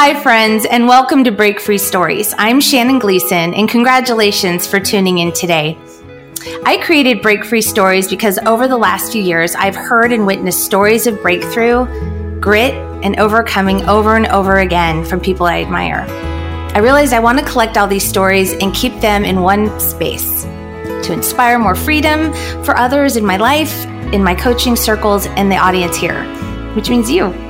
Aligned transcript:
Hi, 0.00 0.14
friends, 0.22 0.64
and 0.64 0.86
welcome 0.86 1.24
to 1.24 1.32
Break 1.32 1.58
Free 1.58 1.76
Stories. 1.76 2.32
I'm 2.38 2.60
Shannon 2.60 3.00
Gleason, 3.00 3.52
and 3.52 3.68
congratulations 3.68 4.64
for 4.64 4.78
tuning 4.78 5.18
in 5.18 5.32
today. 5.32 5.76
I 6.64 6.80
created 6.84 7.20
Break 7.20 7.44
Free 7.44 7.60
Stories 7.60 8.08
because 8.08 8.38
over 8.46 8.68
the 8.68 8.76
last 8.76 9.10
few 9.10 9.20
years, 9.20 9.56
I've 9.56 9.74
heard 9.74 10.12
and 10.12 10.24
witnessed 10.24 10.64
stories 10.64 11.08
of 11.08 11.20
breakthrough, 11.20 12.38
grit, 12.38 12.74
and 13.02 13.18
overcoming 13.18 13.88
over 13.88 14.14
and 14.14 14.28
over 14.28 14.58
again 14.58 15.04
from 15.04 15.18
people 15.18 15.46
I 15.46 15.62
admire. 15.62 16.06
I 16.76 16.78
realized 16.78 17.12
I 17.12 17.18
want 17.18 17.40
to 17.40 17.44
collect 17.44 17.76
all 17.76 17.88
these 17.88 18.08
stories 18.08 18.52
and 18.52 18.72
keep 18.72 19.00
them 19.00 19.24
in 19.24 19.40
one 19.40 19.80
space 19.80 20.44
to 20.44 21.12
inspire 21.12 21.58
more 21.58 21.74
freedom 21.74 22.32
for 22.62 22.76
others 22.76 23.16
in 23.16 23.26
my 23.26 23.36
life, 23.36 23.84
in 24.14 24.22
my 24.22 24.36
coaching 24.36 24.76
circles, 24.76 25.26
and 25.26 25.50
the 25.50 25.56
audience 25.56 25.96
here, 25.96 26.22
which 26.76 26.88
means 26.88 27.10
you. 27.10 27.47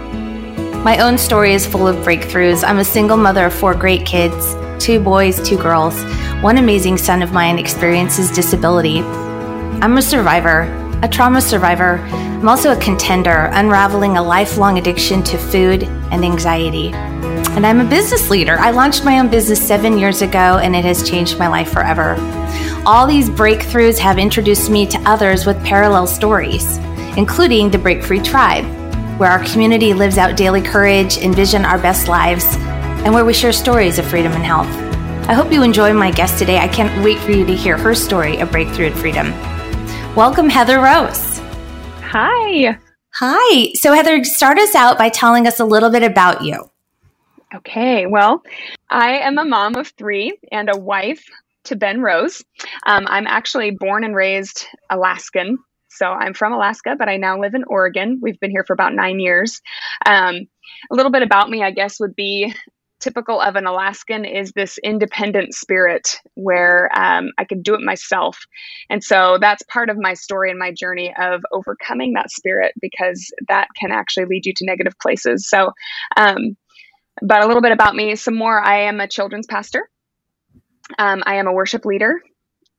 My 0.84 0.98
own 0.98 1.18
story 1.18 1.54
is 1.54 1.66
full 1.66 1.88
of 1.88 1.96
breakthroughs. 1.96 2.66
I'm 2.66 2.78
a 2.78 2.84
single 2.84 3.16
mother 3.16 3.46
of 3.46 3.52
four 3.52 3.74
great 3.74 4.06
kids 4.06 4.54
two 4.78 5.00
boys, 5.00 5.42
two 5.46 5.58
girls. 5.58 6.00
One 6.40 6.56
amazing 6.56 6.98
son 6.98 7.20
of 7.20 7.32
mine 7.32 7.58
experiences 7.58 8.30
disability. 8.30 9.00
I'm 9.00 9.98
a 9.98 10.02
survivor, 10.02 10.62
a 11.02 11.08
trauma 11.08 11.40
survivor. 11.40 11.98
I'm 12.12 12.48
also 12.48 12.70
a 12.72 12.80
contender, 12.80 13.50
unraveling 13.52 14.16
a 14.16 14.22
lifelong 14.22 14.78
addiction 14.78 15.24
to 15.24 15.36
food 15.36 15.82
and 15.82 16.24
anxiety. 16.24 16.92
And 16.92 17.66
I'm 17.66 17.80
a 17.80 17.90
business 17.90 18.30
leader. 18.30 18.56
I 18.58 18.70
launched 18.70 19.04
my 19.04 19.18
own 19.18 19.28
business 19.28 19.60
seven 19.60 19.98
years 19.98 20.22
ago, 20.22 20.58
and 20.58 20.76
it 20.76 20.84
has 20.84 21.06
changed 21.06 21.40
my 21.40 21.48
life 21.48 21.72
forever. 21.72 22.14
All 22.86 23.04
these 23.04 23.28
breakthroughs 23.28 23.98
have 23.98 24.16
introduced 24.16 24.70
me 24.70 24.86
to 24.86 24.98
others 25.00 25.44
with 25.44 25.62
parallel 25.64 26.06
stories, 26.06 26.78
including 27.16 27.68
the 27.68 27.78
Break 27.78 28.04
Free 28.04 28.20
Tribe 28.20 28.77
where 29.18 29.30
our 29.30 29.44
community 29.44 29.92
lives 29.94 30.16
out 30.16 30.36
daily 30.36 30.62
courage, 30.62 31.18
envision 31.18 31.64
our 31.64 31.78
best 31.78 32.06
lives, 32.06 32.46
and 33.04 33.12
where 33.12 33.24
we 33.24 33.34
share 33.34 33.52
stories 33.52 33.98
of 33.98 34.06
freedom 34.06 34.32
and 34.32 34.44
health. 34.44 34.68
I 35.28 35.34
hope 35.34 35.52
you 35.52 35.62
enjoy 35.62 35.92
my 35.92 36.10
guest 36.12 36.38
today. 36.38 36.58
I 36.58 36.68
can't 36.68 37.04
wait 37.04 37.18
for 37.18 37.32
you 37.32 37.44
to 37.44 37.54
hear 37.54 37.76
her 37.76 37.94
story 37.94 38.38
of 38.38 38.50
breakthrough 38.50 38.86
and 38.86 38.98
freedom. 38.98 39.32
Welcome, 40.14 40.48
Heather 40.48 40.78
Rose. 40.78 41.38
Hi. 42.00 42.78
Hi. 43.14 43.72
So, 43.74 43.92
Heather, 43.92 44.22
start 44.22 44.58
us 44.58 44.74
out 44.76 44.96
by 44.96 45.08
telling 45.08 45.46
us 45.48 45.58
a 45.58 45.64
little 45.64 45.90
bit 45.90 46.04
about 46.04 46.42
you. 46.42 46.70
Okay. 47.54 48.06
Well, 48.06 48.42
I 48.88 49.18
am 49.18 49.36
a 49.38 49.44
mom 49.44 49.74
of 49.74 49.88
three 49.88 50.38
and 50.52 50.70
a 50.70 50.78
wife 50.78 51.24
to 51.64 51.76
Ben 51.76 52.00
Rose. 52.00 52.44
Um, 52.86 53.04
I'm 53.08 53.26
actually 53.26 53.72
born 53.72 54.04
and 54.04 54.14
raised 54.14 54.64
Alaskan. 54.90 55.58
So 55.98 56.06
I'm 56.06 56.32
from 56.32 56.52
Alaska, 56.52 56.94
but 56.96 57.08
I 57.08 57.16
now 57.16 57.40
live 57.40 57.54
in 57.54 57.64
Oregon. 57.64 58.20
We've 58.22 58.38
been 58.38 58.52
here 58.52 58.64
for 58.64 58.72
about 58.72 58.94
nine 58.94 59.18
years. 59.18 59.60
Um, 60.06 60.46
a 60.90 60.94
little 60.94 61.10
bit 61.10 61.22
about 61.22 61.50
me, 61.50 61.62
I 61.62 61.72
guess, 61.72 61.98
would 61.98 62.14
be 62.14 62.54
typical 63.00 63.40
of 63.40 63.56
an 63.56 63.66
Alaskan 63.66 64.24
is 64.24 64.52
this 64.52 64.78
independent 64.78 65.54
spirit 65.54 66.20
where 66.34 66.90
um, 66.96 67.30
I 67.38 67.44
can 67.44 67.62
do 67.62 67.74
it 67.74 67.80
myself. 67.80 68.38
And 68.90 69.02
so 69.02 69.38
that's 69.40 69.62
part 69.64 69.90
of 69.90 69.96
my 69.98 70.14
story 70.14 70.50
and 70.50 70.58
my 70.58 70.72
journey 70.72 71.12
of 71.20 71.42
overcoming 71.52 72.12
that 72.14 72.30
spirit 72.30 72.74
because 72.80 73.32
that 73.48 73.68
can 73.78 73.90
actually 73.92 74.26
lead 74.26 74.46
you 74.46 74.52
to 74.56 74.66
negative 74.66 74.94
places. 75.00 75.48
So, 75.48 75.72
um, 76.16 76.56
but 77.22 77.42
a 77.42 77.46
little 77.46 77.62
bit 77.62 77.72
about 77.72 77.96
me 77.96 78.14
some 78.16 78.36
more. 78.36 78.60
I 78.60 78.82
am 78.82 79.00
a 79.00 79.08
children's 79.08 79.46
pastor, 79.46 79.88
um, 80.98 81.22
I 81.26 81.36
am 81.36 81.48
a 81.48 81.52
worship 81.52 81.84
leader, 81.84 82.20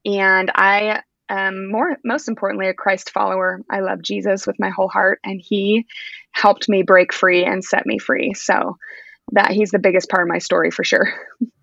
and 0.06 0.52
I 0.56 1.02
um, 1.30 1.72
more 1.72 1.98
most 2.04 2.28
importantly 2.28 2.68
a 2.68 2.74
christ 2.74 3.12
follower 3.12 3.62
i 3.70 3.80
love 3.80 4.02
jesus 4.02 4.48
with 4.48 4.60
my 4.60 4.70
whole 4.70 4.90
heart 4.90 5.20
and 5.24 5.42
he 5.42 5.86
helped 6.32 6.70
me 6.70 6.84
break 6.84 7.14
free 7.14 7.46
and 7.46 7.64
set 7.64 7.86
me 7.86 7.98
free 7.98 8.34
so 8.34 8.78
that 9.32 9.52
he's 9.52 9.72
the 9.72 9.80
biggest 9.80 10.10
part 10.10 10.24
of 10.24 10.30
my 10.30 10.40
story 10.40 10.72
for 10.72 10.84
sure 10.84 11.14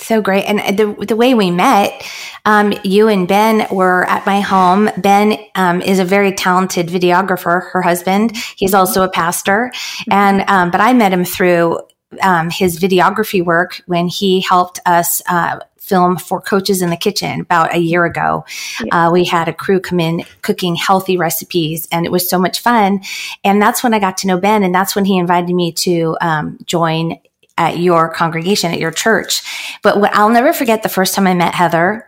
so 0.00 0.20
great. 0.20 0.44
And 0.44 0.78
the, 0.78 0.92
the 1.06 1.16
way 1.16 1.34
we 1.34 1.50
met, 1.50 2.04
um, 2.44 2.72
you 2.84 3.08
and 3.08 3.26
Ben 3.26 3.66
were 3.70 4.04
at 4.04 4.26
my 4.26 4.40
home. 4.40 4.90
Ben 4.98 5.38
um, 5.54 5.80
is 5.80 5.98
a 5.98 6.04
very 6.04 6.32
talented 6.32 6.88
videographer, 6.88 7.70
her 7.70 7.82
husband. 7.82 8.36
He's 8.56 8.70
mm-hmm. 8.70 8.80
also 8.80 9.02
a 9.02 9.08
pastor. 9.08 9.72
And, 10.10 10.44
um, 10.48 10.70
but 10.70 10.80
I 10.80 10.92
met 10.92 11.12
him 11.12 11.24
through 11.24 11.80
um, 12.22 12.50
his 12.50 12.78
videography 12.78 13.44
work 13.44 13.82
when 13.86 14.06
he 14.08 14.40
helped 14.40 14.80
us 14.86 15.22
uh, 15.28 15.58
film 15.86 16.16
for 16.16 16.40
Coaches 16.40 16.82
in 16.82 16.90
the 16.90 16.96
Kitchen 16.96 17.40
about 17.40 17.74
a 17.74 17.78
year 17.78 18.04
ago. 18.04 18.44
Uh, 18.90 19.10
we 19.12 19.24
had 19.24 19.48
a 19.48 19.52
crew 19.52 19.80
come 19.80 20.00
in 20.00 20.24
cooking 20.42 20.74
healthy 20.74 21.16
recipes, 21.16 21.86
and 21.92 22.04
it 22.04 22.12
was 22.12 22.28
so 22.28 22.38
much 22.38 22.60
fun. 22.60 23.00
And 23.44 23.62
that's 23.62 23.82
when 23.82 23.94
I 23.94 23.98
got 23.98 24.18
to 24.18 24.26
know 24.26 24.38
Ben, 24.38 24.62
and 24.62 24.74
that's 24.74 24.96
when 24.96 25.04
he 25.04 25.16
invited 25.16 25.54
me 25.54 25.72
to 25.72 26.16
um, 26.20 26.58
join 26.66 27.18
at 27.58 27.78
your 27.78 28.10
congregation 28.10 28.70
at 28.70 28.78
your 28.78 28.90
church. 28.90 29.42
But 29.82 30.00
what, 30.00 30.14
I'll 30.14 30.28
never 30.28 30.52
forget 30.52 30.82
the 30.82 30.88
first 30.88 31.14
time 31.14 31.26
I 31.26 31.34
met 31.34 31.54
Heather 31.54 32.06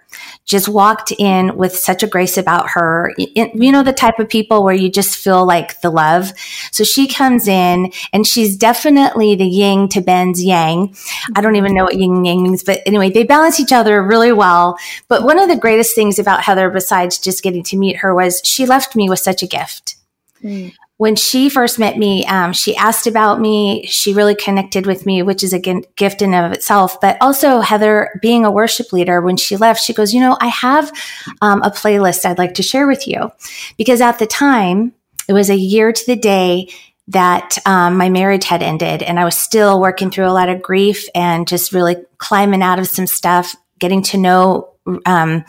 just 0.49 0.69
walked 0.69 1.13
in 1.19 1.57
with 1.57 1.77
such 1.77 2.03
a 2.03 2.07
grace 2.07 2.39
about 2.39 2.71
her. 2.71 3.15
You 3.17 3.71
know, 3.71 3.83
the 3.83 3.93
type 3.93 4.19
of 4.19 4.29
people 4.29 4.65
where 4.65 4.75
you 4.75 4.91
just 4.91 5.17
feel 5.17 5.47
like 5.47 5.81
the 5.83 5.91
love. 5.91 6.33
So 6.73 6.83
she 6.83 7.07
comes 7.07 7.47
in 7.47 7.93
and 8.13 8.27
she's 8.27 8.57
definitely 8.57 9.35
the 9.35 9.47
yin 9.47 9.89
to 9.91 10.01
Ben's 10.01 10.43
yang. 10.43 10.97
I 11.37 11.43
don't 11.43 11.57
even 11.57 11.75
know 11.75 11.85
what 11.85 11.97
yin 11.97 12.25
yang 12.25 12.43
means, 12.43 12.65
but 12.65 12.81
anyway, 12.87 13.11
they 13.11 13.25
balance 13.25 13.61
each 13.61 13.73
other 13.73 14.03
really 14.03 14.33
well. 14.33 14.79
But 15.07 15.23
one 15.23 15.39
of 15.39 15.49
the 15.49 15.57
greatest 15.57 15.95
things 15.95 16.19
about 16.19 16.43
Heather, 16.43 16.71
besides 16.71 17.19
just 17.19 17.43
getting 17.43 17.63
to 17.65 17.77
meet 17.77 17.99
her, 17.99 18.15
was 18.15 18.41
she 18.43 18.65
left 18.65 18.97
me 18.97 19.09
with 19.09 19.21
such 19.21 19.43
a 19.43 19.47
gift. 19.47 19.97
Mm 20.43 20.73
when 20.99 21.15
she 21.15 21.49
first 21.49 21.79
met 21.79 21.97
me, 21.97 22.27
um, 22.27 22.53
she 22.53 22.77
asked 22.77 23.07
about 23.07 23.41
me. 23.41 23.87
She 23.87 24.13
really 24.13 24.35
connected 24.35 24.85
with 24.85 25.07
me, 25.07 25.23
which 25.23 25.45
is 25.45 25.53
a 25.53 25.59
gift 25.61 26.23
in 26.23 26.35
of 26.35 26.53
itself. 26.53 27.01
But 27.01 27.17
also, 27.21 27.61
Heather, 27.61 28.19
being 28.21 28.45
a 28.45 28.51
worship 28.51 28.93
leader, 28.93 29.21
when 29.21 29.37
she 29.37 29.57
left, 29.57 29.83
she 29.83 29.95
goes, 29.95 30.13
"You 30.13 30.21
know, 30.21 30.37
I 30.41 30.49
have 30.49 30.93
um, 31.41 31.63
a 31.63 31.71
playlist 31.71 32.27
I'd 32.27 32.37
like 32.37 32.55
to 32.55 32.65
share 32.65 32.89
with 32.89 33.07
you," 33.07 33.31
because 33.77 34.01
at 34.01 34.19
the 34.19 34.27
time, 34.27 34.93
it 35.29 35.33
was 35.33 35.51
a 35.51 35.57
year 35.57 35.93
to 35.93 36.07
the 36.07 36.17
day 36.17 36.69
that 37.07 37.59
um, 37.65 37.97
my 37.97 38.11
marriage 38.11 38.45
had 38.45 38.63
ended, 38.63 39.05
and 39.05 39.21
I 39.21 39.25
was 39.25 39.39
still 39.39 39.81
working 39.81 40.11
through 40.11 40.27
a 40.27 40.35
lot 40.35 40.49
of 40.49 40.61
grief 40.61 41.07
and 41.15 41.47
just 41.47 41.73
really 41.73 41.97
climbing 42.19 42.63
out 42.63 42.81
of 42.81 42.89
some 42.89 43.07
stuff, 43.07 43.55
getting 43.79 44.03
to 44.03 44.19
know 44.19 44.71
um, 45.07 45.45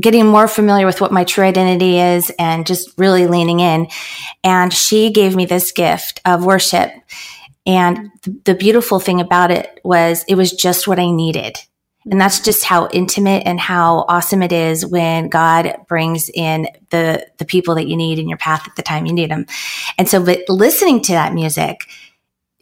getting 0.00 0.26
more 0.26 0.48
familiar 0.48 0.86
with 0.86 1.00
what 1.00 1.12
my 1.12 1.24
true 1.24 1.44
identity 1.44 1.98
is 1.98 2.30
and 2.38 2.66
just 2.66 2.96
really 2.98 3.26
leaning 3.26 3.60
in. 3.60 3.88
And 4.44 4.72
she 4.72 5.10
gave 5.10 5.34
me 5.34 5.44
this 5.44 5.72
gift 5.72 6.20
of 6.24 6.44
worship. 6.44 6.92
And 7.66 8.10
the 8.44 8.54
beautiful 8.54 9.00
thing 9.00 9.20
about 9.20 9.50
it 9.50 9.80
was 9.84 10.24
it 10.28 10.36
was 10.36 10.52
just 10.52 10.86
what 10.88 10.98
I 10.98 11.10
needed. 11.10 11.58
And 12.10 12.20
that's 12.20 12.40
just 12.40 12.64
how 12.64 12.88
intimate 12.88 13.42
and 13.44 13.60
how 13.60 14.06
awesome 14.08 14.42
it 14.42 14.52
is 14.52 14.86
when 14.86 15.28
God 15.28 15.76
brings 15.88 16.30
in 16.30 16.68
the, 16.90 17.26
the 17.36 17.44
people 17.44 17.74
that 17.74 17.86
you 17.86 17.96
need 17.96 18.18
in 18.18 18.28
your 18.28 18.38
path 18.38 18.66
at 18.66 18.76
the 18.76 18.82
time 18.82 19.04
you 19.04 19.12
need 19.12 19.30
them. 19.30 19.46
And 19.98 20.08
so, 20.08 20.24
but 20.24 20.40
listening 20.48 21.02
to 21.02 21.12
that 21.12 21.34
music, 21.34 21.86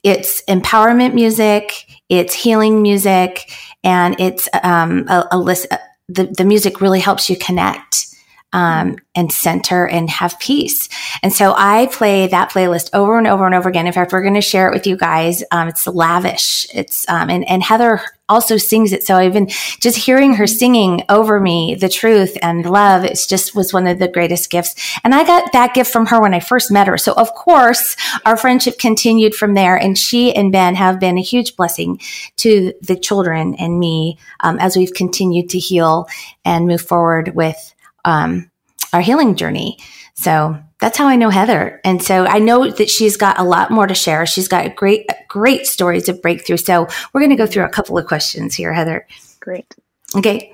it's 0.02 0.42
empowerment 0.44 1.14
music, 1.14 1.72
it's 2.08 2.34
healing 2.34 2.82
music, 2.82 3.50
and 3.84 4.18
it's 4.20 4.48
um, 4.62 5.06
a, 5.08 5.28
a, 5.32 5.38
list, 5.38 5.66
the, 6.08 6.26
the 6.26 6.44
music 6.44 6.80
really 6.80 7.00
helps 7.00 7.28
you 7.28 7.36
connect 7.36 8.15
um, 8.52 8.96
and 9.14 9.32
center 9.32 9.86
and 9.86 10.08
have 10.08 10.38
peace. 10.38 10.88
And 11.22 11.32
so 11.32 11.54
I 11.56 11.88
play 11.92 12.26
that 12.28 12.50
playlist 12.50 12.90
over 12.92 13.18
and 13.18 13.26
over 13.26 13.44
and 13.44 13.54
over 13.54 13.68
again. 13.68 13.86
In 13.86 13.92
fact, 13.92 14.12
we're 14.12 14.22
going 14.22 14.34
to 14.34 14.40
share 14.40 14.68
it 14.68 14.74
with 14.74 14.86
you 14.86 14.96
guys. 14.96 15.42
Um, 15.50 15.68
it's 15.68 15.86
lavish. 15.86 16.66
It's 16.72 17.08
um, 17.08 17.28
and 17.30 17.46
and 17.48 17.62
Heather 17.62 18.00
also 18.28 18.56
sings 18.56 18.92
it. 18.92 19.04
So 19.04 19.20
even 19.20 19.48
just 19.80 19.96
hearing 19.96 20.34
her 20.34 20.46
singing 20.46 21.02
over 21.08 21.38
me 21.38 21.76
the 21.76 21.88
truth 21.88 22.36
and 22.42 22.68
love, 22.68 23.04
it's 23.04 23.26
just 23.26 23.54
was 23.54 23.72
one 23.72 23.86
of 23.86 23.98
the 23.98 24.08
greatest 24.08 24.50
gifts. 24.50 24.98
And 25.04 25.14
I 25.14 25.24
got 25.24 25.52
that 25.52 25.74
gift 25.74 25.92
from 25.92 26.06
her 26.06 26.20
when 26.20 26.34
I 26.34 26.40
first 26.40 26.70
met 26.70 26.88
her. 26.88 26.98
So 26.98 27.12
of 27.12 27.32
course, 27.34 27.96
our 28.24 28.36
friendship 28.36 28.78
continued 28.78 29.34
from 29.34 29.54
there. 29.54 29.76
And 29.76 29.96
she 29.96 30.34
and 30.34 30.50
Ben 30.50 30.74
have 30.74 30.98
been 30.98 31.18
a 31.18 31.22
huge 31.22 31.56
blessing 31.56 32.00
to 32.38 32.72
the 32.82 32.96
children 32.96 33.54
and 33.56 33.78
me 33.78 34.18
um, 34.40 34.58
as 34.58 34.76
we've 34.76 34.94
continued 34.94 35.50
to 35.50 35.58
heal 35.58 36.08
and 36.44 36.66
move 36.66 36.82
forward 36.82 37.34
with 37.34 37.74
um, 38.06 38.50
our 38.92 39.02
healing 39.02 39.36
journey. 39.36 39.76
So 40.14 40.58
that's 40.80 40.96
how 40.96 41.06
I 41.06 41.16
know 41.16 41.28
Heather. 41.28 41.80
And 41.84 42.02
so 42.02 42.24
I 42.24 42.38
know 42.38 42.70
that 42.70 42.88
she's 42.88 43.16
got 43.16 43.38
a 43.38 43.44
lot 43.44 43.70
more 43.70 43.86
to 43.86 43.94
share. 43.94 44.24
She's 44.24 44.48
got 44.48 44.74
great, 44.74 45.06
great 45.28 45.66
stories 45.66 46.08
of 46.08 46.22
breakthrough. 46.22 46.56
So 46.56 46.86
we're 47.12 47.20
going 47.20 47.30
to 47.30 47.36
go 47.36 47.46
through 47.46 47.64
a 47.64 47.70
couple 47.70 47.98
of 47.98 48.06
questions 48.06 48.54
here, 48.54 48.72
Heather. 48.72 49.06
Great. 49.40 49.74
Okay. 50.14 50.52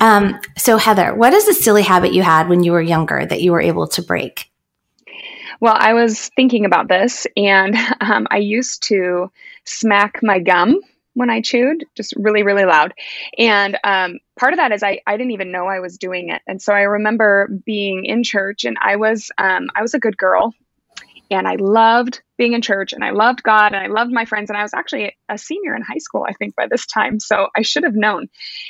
Um, 0.00 0.40
so 0.56 0.76
Heather, 0.76 1.14
what 1.14 1.32
is 1.32 1.46
a 1.46 1.54
silly 1.54 1.82
habit 1.82 2.12
you 2.12 2.22
had 2.22 2.48
when 2.48 2.64
you 2.64 2.72
were 2.72 2.82
younger 2.82 3.24
that 3.24 3.42
you 3.42 3.52
were 3.52 3.60
able 3.60 3.86
to 3.88 4.02
break? 4.02 4.50
Well, 5.60 5.76
I 5.78 5.92
was 5.92 6.30
thinking 6.30 6.64
about 6.64 6.88
this 6.88 7.26
and 7.36 7.76
um, 8.00 8.26
I 8.30 8.38
used 8.38 8.82
to 8.84 9.30
smack 9.64 10.20
my 10.22 10.38
gum 10.38 10.80
when 11.20 11.28
I 11.28 11.42
chewed, 11.42 11.84
just 11.94 12.14
really, 12.16 12.42
really 12.42 12.64
loud. 12.64 12.94
And 13.36 13.78
um, 13.84 14.20
part 14.38 14.54
of 14.54 14.56
that 14.56 14.72
is 14.72 14.82
I, 14.82 15.00
I 15.06 15.18
didn't 15.18 15.32
even 15.32 15.52
know 15.52 15.66
I 15.66 15.80
was 15.80 15.98
doing 15.98 16.30
it. 16.30 16.40
And 16.46 16.62
so 16.62 16.72
I 16.72 16.80
remember 16.80 17.46
being 17.66 18.06
in 18.06 18.24
church 18.24 18.64
and 18.64 18.78
I 18.80 18.96
was 18.96 19.30
um, 19.36 19.68
I 19.76 19.82
was 19.82 19.92
a 19.92 19.98
good 20.00 20.16
girl. 20.16 20.54
and 21.30 21.46
I 21.46 21.56
loved 21.56 22.22
being 22.38 22.54
in 22.54 22.62
church 22.62 22.94
and 22.94 23.04
I 23.04 23.10
loved 23.10 23.42
God 23.42 23.74
and 23.74 23.76
I 23.76 23.88
loved 23.88 24.10
my 24.10 24.24
friends. 24.24 24.48
And 24.48 24.56
I 24.56 24.62
was 24.62 24.72
actually 24.72 25.14
a 25.28 25.36
senior 25.36 25.76
in 25.76 25.82
high 25.82 25.98
school, 25.98 26.24
I 26.26 26.32
think, 26.32 26.56
by 26.56 26.66
this 26.68 26.86
time. 26.86 27.20
So 27.20 27.48
I 27.54 27.60
should 27.60 27.84
have 27.84 27.94
known. 27.94 28.28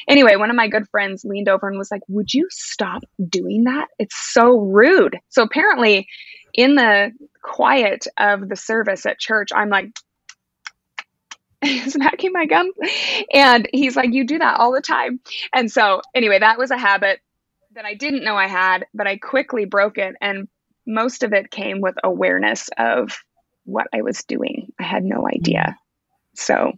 Anyway, 0.09 0.35
one 0.35 0.51
of 0.51 0.57
my 0.57 0.67
good 0.67 0.89
friends 0.91 1.25
leaned 1.25 1.49
over 1.49 1.69
and 1.69 1.79
was 1.79 1.93
like, 1.93 2.03
Would 2.09 2.35
you 2.35 2.49
stop 2.51 3.05
doing 3.29 3.65
that? 3.65 3.87
It's 4.01 4.17
so 4.35 4.59
rude. 4.59 5.17
So 5.29 5.45
apparently, 5.45 6.09
in 6.53 6.75
the 6.75 7.13
quiet 7.43 8.09
of 8.19 8.49
the 8.49 8.57
service 8.57 9.07
at 9.07 9.21
church, 9.21 9.51
I'm 9.55 9.69
like, 9.69 9.87
smacking 11.89 12.33
my 12.33 12.47
gum. 12.47 12.71
And 13.33 13.69
he's 13.73 13.97
like, 13.97 14.13
You 14.13 14.25
do 14.25 14.39
that 14.39 14.59
all 14.59 14.73
the 14.73 14.81
time. 14.81 15.21
And 15.55 15.71
so, 15.71 16.03
anyway, 16.15 16.39
that 16.39 16.59
was 16.59 16.71
a 16.71 16.79
habit 16.79 17.21
that 17.75 17.85
I 17.85 17.95
didn't 17.95 18.25
know 18.25 18.37
I 18.37 18.49
had, 18.49 18.87
but 18.95 19.07
I 19.07 19.17
quickly 19.17 19.65
broke 19.65 19.99
it. 19.99 20.17
And 20.21 20.49
most 20.87 21.23
of 21.23 21.33
it 21.33 21.51
came 21.51 21.81
with 21.81 21.95
awareness 22.03 22.69
of 22.79 23.19
what 23.65 23.87
I 23.95 24.03
was 24.03 24.25
doing. 24.25 24.73
I 24.79 24.83
had 24.83 25.05
no 25.05 25.29
idea. 25.29 25.77
So 26.35 26.73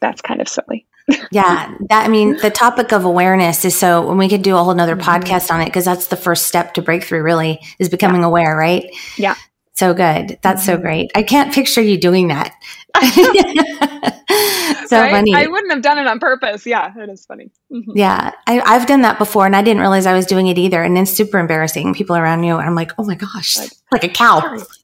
that's 0.00 0.22
kind 0.22 0.40
of 0.40 0.48
silly. 0.48 0.86
yeah. 1.30 1.74
That, 1.88 2.04
I 2.04 2.08
mean, 2.08 2.36
the 2.36 2.50
topic 2.50 2.92
of 2.92 3.04
awareness 3.04 3.64
is 3.64 3.78
so, 3.78 4.06
when 4.06 4.18
we 4.18 4.28
could 4.28 4.42
do 4.42 4.56
a 4.56 4.62
whole 4.62 4.74
nother 4.74 4.96
mm-hmm. 4.96 5.08
podcast 5.08 5.50
on 5.50 5.60
it, 5.60 5.66
because 5.66 5.84
that's 5.84 6.08
the 6.08 6.16
first 6.16 6.46
step 6.46 6.74
to 6.74 6.82
breakthrough 6.82 7.22
really 7.22 7.60
is 7.78 7.88
becoming 7.88 8.20
yeah. 8.20 8.26
aware, 8.26 8.56
right? 8.56 8.84
Yeah. 9.16 9.34
So 9.78 9.94
good. 9.94 10.40
That's 10.42 10.62
mm-hmm. 10.62 10.72
so 10.72 10.78
great. 10.78 11.12
I 11.14 11.22
can't 11.22 11.54
picture 11.54 11.80
you 11.80 11.96
doing 11.96 12.28
that. 12.28 12.52
so 14.88 15.00
right? 15.00 15.12
funny. 15.12 15.32
I 15.32 15.46
wouldn't 15.46 15.72
have 15.72 15.82
done 15.82 15.98
it 15.98 16.08
on 16.08 16.18
purpose. 16.18 16.66
Yeah, 16.66 16.92
it 16.96 17.08
is 17.08 17.24
funny. 17.24 17.52
Mm-hmm. 17.72 17.92
Yeah, 17.94 18.32
I, 18.48 18.54
have 18.76 18.88
done 18.88 19.02
that 19.02 19.18
before, 19.18 19.46
and 19.46 19.54
I 19.54 19.62
didn't 19.62 19.80
realize 19.80 20.04
I 20.04 20.14
was 20.14 20.26
doing 20.26 20.48
it 20.48 20.58
either. 20.58 20.82
And 20.82 20.98
it's 20.98 21.12
super 21.12 21.38
embarrassing. 21.38 21.94
People 21.94 22.16
around 22.16 22.42
you, 22.42 22.56
I'm 22.56 22.74
like, 22.74 22.90
oh 22.98 23.04
my 23.04 23.14
gosh, 23.14 23.56
like, 23.56 23.70
like 23.92 24.02
a 24.02 24.08
cow. 24.08 24.40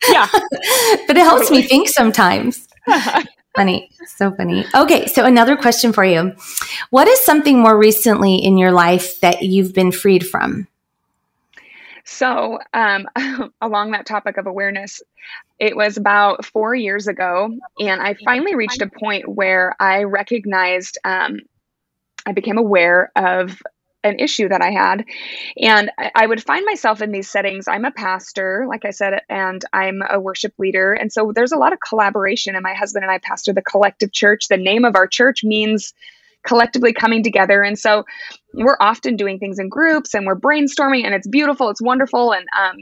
Yeah, 0.08 0.28
but 0.32 1.16
it 1.16 1.24
helps 1.24 1.48
totally. 1.48 1.62
me 1.62 1.66
think 1.66 1.88
sometimes. 1.88 2.68
funny, 3.56 3.90
so 4.06 4.30
funny. 4.30 4.64
Okay, 4.76 5.06
so 5.06 5.24
another 5.24 5.56
question 5.56 5.92
for 5.92 6.04
you: 6.04 6.36
What 6.90 7.08
is 7.08 7.18
something 7.18 7.58
more 7.58 7.76
recently 7.76 8.36
in 8.36 8.58
your 8.58 8.70
life 8.70 9.18
that 9.22 9.42
you've 9.42 9.74
been 9.74 9.90
freed 9.90 10.24
from? 10.24 10.68
So, 12.04 12.58
um, 12.72 13.08
along 13.60 13.92
that 13.92 14.06
topic 14.06 14.36
of 14.36 14.46
awareness, 14.46 15.02
it 15.58 15.76
was 15.76 15.96
about 15.96 16.44
four 16.44 16.74
years 16.74 17.08
ago, 17.08 17.56
and 17.78 18.00
I 18.00 18.14
finally 18.24 18.54
reached 18.54 18.82
a 18.82 18.88
point 18.88 19.28
where 19.28 19.74
I 19.80 20.04
recognized, 20.04 20.98
um, 21.04 21.40
I 22.26 22.32
became 22.32 22.58
aware 22.58 23.10
of 23.16 23.60
an 24.04 24.18
issue 24.18 24.48
that 24.48 24.60
I 24.60 24.70
had. 24.70 25.04
And 25.56 25.90
I 26.14 26.26
would 26.26 26.42
find 26.42 26.64
myself 26.66 27.00
in 27.00 27.10
these 27.10 27.28
settings. 27.30 27.66
I'm 27.66 27.86
a 27.86 27.90
pastor, 27.90 28.66
like 28.68 28.84
I 28.84 28.90
said, 28.90 29.22
and 29.28 29.64
I'm 29.72 30.02
a 30.08 30.20
worship 30.20 30.52
leader. 30.58 30.92
And 30.92 31.10
so 31.10 31.32
there's 31.34 31.52
a 31.52 31.56
lot 31.56 31.72
of 31.72 31.80
collaboration. 31.80 32.54
And 32.54 32.62
my 32.62 32.74
husband 32.74 33.02
and 33.02 33.10
I 33.10 33.18
pastor 33.18 33.54
the 33.54 33.62
collective 33.62 34.12
church. 34.12 34.48
The 34.48 34.58
name 34.58 34.84
of 34.84 34.94
our 34.94 35.06
church 35.06 35.42
means 35.42 35.94
collectively 36.46 36.92
coming 36.92 37.22
together. 37.22 37.62
And 37.62 37.78
so 37.78 38.04
we're 38.52 38.76
often 38.80 39.16
doing 39.16 39.38
things 39.38 39.58
in 39.58 39.68
groups 39.68 40.14
and 40.14 40.26
we're 40.26 40.38
brainstorming 40.38 41.04
and 41.04 41.14
it's 41.14 41.28
beautiful, 41.28 41.70
it's 41.70 41.82
wonderful. 41.82 42.32
And 42.32 42.46
um, 42.58 42.76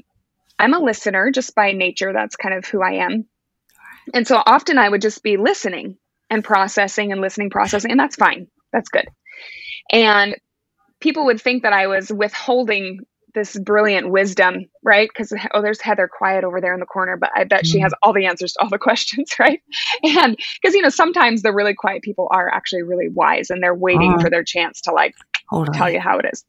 I'm 0.58 0.74
a 0.74 0.78
listener 0.78 1.30
just 1.30 1.54
by 1.54 1.72
nature. 1.72 2.12
That's 2.12 2.36
kind 2.36 2.54
of 2.54 2.66
who 2.66 2.82
I 2.82 3.04
am. 3.04 3.26
And 4.14 4.26
so 4.26 4.42
often 4.44 4.78
I 4.78 4.88
would 4.88 5.00
just 5.00 5.22
be 5.22 5.36
listening 5.36 5.96
and 6.28 6.42
processing 6.42 7.12
and 7.12 7.20
listening, 7.20 7.50
processing, 7.50 7.90
and 7.90 8.00
that's 8.00 8.16
fine. 8.16 8.48
That's 8.72 8.88
good. 8.88 9.06
And 9.90 10.36
people 11.00 11.26
would 11.26 11.40
think 11.40 11.62
that 11.62 11.72
I 11.72 11.86
was 11.86 12.12
withholding 12.12 13.00
this 13.34 13.58
brilliant 13.58 14.10
wisdom, 14.10 14.66
right? 14.82 15.08
Because 15.08 15.32
oh, 15.54 15.62
there's 15.62 15.80
Heather 15.80 16.08
quiet 16.08 16.44
over 16.44 16.60
there 16.60 16.74
in 16.74 16.80
the 16.80 16.86
corner, 16.86 17.16
but 17.16 17.30
I 17.34 17.44
bet 17.44 17.66
she 17.66 17.78
mm-hmm. 17.78 17.84
has 17.84 17.94
all 18.02 18.12
the 18.12 18.26
answers 18.26 18.52
to 18.52 18.62
all 18.62 18.68
the 18.68 18.78
questions, 18.80 19.30
right? 19.38 19.60
And 20.02 20.36
because 20.60 20.74
you 20.74 20.82
know 20.82 20.88
sometimes 20.88 21.42
the 21.42 21.52
really 21.52 21.74
quiet 21.74 22.02
people 22.02 22.28
are 22.30 22.48
actually 22.48 22.82
really 22.82 23.08
wise, 23.08 23.50
and 23.50 23.62
they're 23.62 23.74
waiting 23.74 24.14
uh, 24.14 24.18
for 24.18 24.30
their 24.30 24.44
chance 24.44 24.80
to 24.82 24.92
like 24.92 25.14
tell 25.74 25.90
you 25.90 26.00
how 26.00 26.18
it 26.18 26.26
is. 26.32 26.44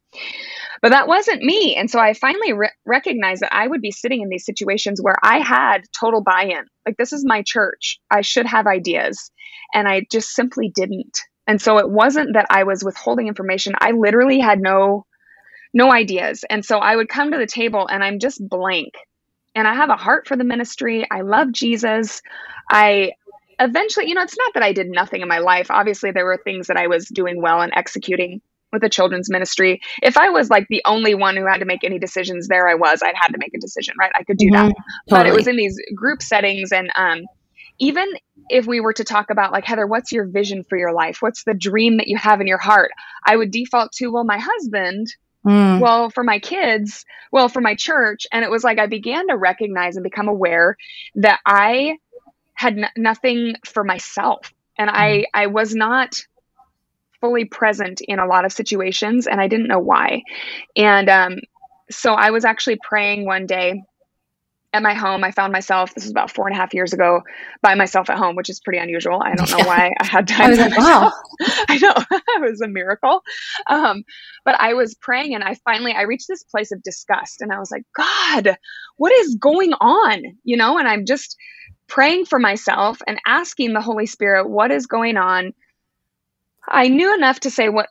But 0.81 0.89
that 0.89 1.07
wasn't 1.07 1.43
me, 1.43 1.75
and 1.75 1.89
so 1.89 1.99
I 1.99 2.13
finally 2.13 2.53
re- 2.53 2.71
recognized 2.85 3.41
that 3.41 3.53
I 3.53 3.67
would 3.67 3.81
be 3.81 3.91
sitting 3.91 4.21
in 4.21 4.29
these 4.29 4.45
situations 4.45 5.01
where 5.01 5.15
I 5.23 5.39
had 5.39 5.83
total 5.97 6.21
buy-in. 6.21 6.65
Like 6.85 6.97
this 6.97 7.13
is 7.13 7.25
my 7.25 7.43
church, 7.45 7.99
I 8.11 8.21
should 8.21 8.45
have 8.45 8.67
ideas, 8.67 9.31
and 9.73 9.87
I 9.87 10.05
just 10.11 10.29
simply 10.29 10.69
didn't. 10.69 11.19
And 11.45 11.61
so 11.61 11.77
it 11.77 11.89
wasn't 11.89 12.33
that 12.33 12.47
I 12.49 12.63
was 12.63 12.83
withholding 12.83 13.27
information. 13.27 13.73
I 13.79 13.91
literally 13.91 14.39
had 14.39 14.61
no 14.61 15.05
no 15.73 15.91
ideas. 15.91 16.43
And 16.49 16.63
so 16.63 16.77
I 16.77 16.95
would 16.95 17.09
come 17.09 17.31
to 17.31 17.37
the 17.37 17.47
table 17.47 17.87
and 17.87 18.03
I'm 18.03 18.19
just 18.19 18.47
blank. 18.47 18.93
And 19.55 19.67
I 19.67 19.73
have 19.73 19.89
a 19.89 19.95
heart 19.95 20.27
for 20.27 20.35
the 20.35 20.43
ministry. 20.43 21.05
I 21.09 21.21
love 21.21 21.51
Jesus. 21.51 22.21
I 22.69 23.11
eventually, 23.59 24.07
you 24.07 24.15
know, 24.15 24.23
it's 24.23 24.37
not 24.37 24.53
that 24.55 24.63
I 24.63 24.73
did 24.73 24.87
nothing 24.87 25.21
in 25.21 25.27
my 25.27 25.39
life. 25.39 25.69
Obviously, 25.69 26.11
there 26.11 26.25
were 26.25 26.39
things 26.43 26.67
that 26.67 26.77
I 26.77 26.87
was 26.87 27.07
doing 27.07 27.41
well 27.41 27.61
and 27.61 27.71
executing 27.75 28.41
with 28.71 28.81
the 28.81 28.89
children's 28.89 29.29
ministry. 29.29 29.79
If 30.01 30.17
I 30.17 30.29
was 30.29 30.49
like 30.49 30.65
the 30.69 30.81
only 30.85 31.13
one 31.13 31.37
who 31.37 31.45
had 31.45 31.59
to 31.59 31.65
make 31.65 31.83
any 31.83 31.99
decisions, 31.99 32.47
there 32.47 32.67
I 32.67 32.73
was. 32.73 33.01
I'd 33.03 33.15
had 33.15 33.29
to 33.29 33.37
make 33.37 33.53
a 33.55 33.59
decision, 33.59 33.93
right? 33.99 34.11
I 34.15 34.23
could 34.23 34.37
do 34.37 34.47
mm-hmm, 34.47 34.69
that. 34.69 34.75
Totally. 35.09 35.09
But 35.09 35.27
it 35.27 35.33
was 35.33 35.47
in 35.47 35.55
these 35.55 35.79
group 35.95 36.21
settings 36.21 36.71
and 36.71 36.89
um 36.95 37.21
even 37.79 38.07
if 38.49 38.65
we 38.67 38.79
were 38.79 38.93
to 38.93 39.03
talk 39.03 39.29
about 39.29 39.51
like 39.51 39.65
Heather, 39.65 39.87
what's 39.87 40.11
your 40.11 40.25
vision 40.25 40.63
for 40.63 40.77
your 40.77 40.93
life? 40.93 41.17
What's 41.21 41.43
the 41.43 41.53
dream 41.53 41.97
that 41.97 42.07
you 42.07 42.17
have 42.17 42.39
in 42.39 42.47
your 42.47 42.59
heart? 42.59 42.91
I 43.25 43.35
would 43.35 43.51
default 43.51 43.91
to, 43.93 44.07
well, 44.07 44.23
my 44.23 44.37
husband 44.37 45.07
Mm. 45.45 45.79
Well, 45.79 46.09
for 46.09 46.23
my 46.23 46.39
kids, 46.39 47.05
well, 47.31 47.49
for 47.49 47.61
my 47.61 47.75
church. 47.75 48.25
And 48.31 48.43
it 48.43 48.51
was 48.51 48.63
like 48.63 48.79
I 48.79 48.87
began 48.87 49.27
to 49.27 49.37
recognize 49.37 49.95
and 49.95 50.03
become 50.03 50.27
aware 50.27 50.77
that 51.15 51.39
I 51.45 51.97
had 52.53 52.77
n- 52.77 52.89
nothing 52.95 53.55
for 53.65 53.83
myself. 53.83 54.53
And 54.77 54.89
mm. 54.89 54.93
I, 54.95 55.25
I 55.33 55.47
was 55.47 55.75
not 55.75 56.21
fully 57.19 57.45
present 57.45 58.01
in 58.01 58.19
a 58.19 58.25
lot 58.25 58.45
of 58.45 58.51
situations 58.51 59.27
and 59.27 59.39
I 59.39 59.47
didn't 59.47 59.67
know 59.67 59.79
why. 59.79 60.23
And 60.75 61.09
um, 61.09 61.39
so 61.89 62.13
I 62.13 62.31
was 62.31 62.45
actually 62.45 62.77
praying 62.81 63.25
one 63.25 63.45
day 63.45 63.83
at 64.73 64.81
my 64.81 64.93
home. 64.95 65.23
I 65.23 65.31
found 65.31 65.53
myself, 65.53 65.93
this 65.93 66.03
was 66.03 66.11
about 66.11 66.31
four 66.31 66.47
and 66.47 66.55
a 66.55 66.59
half 66.59 66.73
years 66.73 66.93
ago, 66.93 67.21
by 67.61 67.75
myself 67.75 68.09
at 68.09 68.17
home, 68.17 68.35
which 68.35 68.49
is 68.49 68.59
pretty 68.59 68.79
unusual. 68.79 69.21
I 69.23 69.35
don't 69.35 69.49
know 69.51 69.59
yeah. 69.59 69.67
why 69.67 69.93
I 69.99 70.05
had 70.05 70.27
time. 70.27 70.47
I 70.47 70.49
was 70.49 70.59
like, 70.59 70.77
wow. 70.77 71.11
I 71.69 71.77
know 71.77 71.93
it 72.11 72.41
was 72.41 72.61
a 72.61 72.67
miracle. 72.67 73.21
Um, 73.67 74.03
but 74.43 74.59
I 74.59 74.73
was 74.73 74.95
praying 74.95 75.35
and 75.35 75.43
I 75.43 75.55
finally, 75.63 75.93
I 75.93 76.01
reached 76.01 76.27
this 76.27 76.43
place 76.43 76.71
of 76.71 76.81
disgust 76.81 77.41
and 77.41 77.53
I 77.53 77.59
was 77.59 77.71
like, 77.71 77.83
God, 77.95 78.57
what 78.97 79.13
is 79.13 79.35
going 79.35 79.73
on? 79.73 80.23
You 80.43 80.57
know, 80.57 80.77
and 80.77 80.87
I'm 80.87 81.05
just 81.05 81.37
praying 81.87 82.25
for 82.25 82.39
myself 82.39 83.01
and 83.05 83.19
asking 83.25 83.73
the 83.73 83.81
Holy 83.81 84.07
Spirit, 84.07 84.49
what 84.49 84.71
is 84.71 84.87
going 84.87 85.17
on? 85.17 85.53
I 86.67 86.87
knew 86.87 87.13
enough 87.13 87.41
to 87.41 87.51
say 87.51 87.69
what 87.69 87.89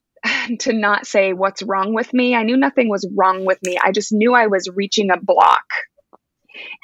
to 0.61 0.73
not 0.73 1.07
say 1.07 1.33
what's 1.33 1.62
wrong 1.62 1.95
with 1.95 2.12
me. 2.15 2.35
I 2.35 2.43
knew 2.43 2.57
nothing 2.57 2.89
was 2.89 3.09
wrong 3.15 3.45
with 3.45 3.59
me. 3.62 3.79
I 3.83 3.93
just 3.93 4.12
knew 4.12 4.35
I 4.35 4.47
was 4.47 4.69
reaching 4.73 5.11
a 5.11 5.21
block 5.21 5.65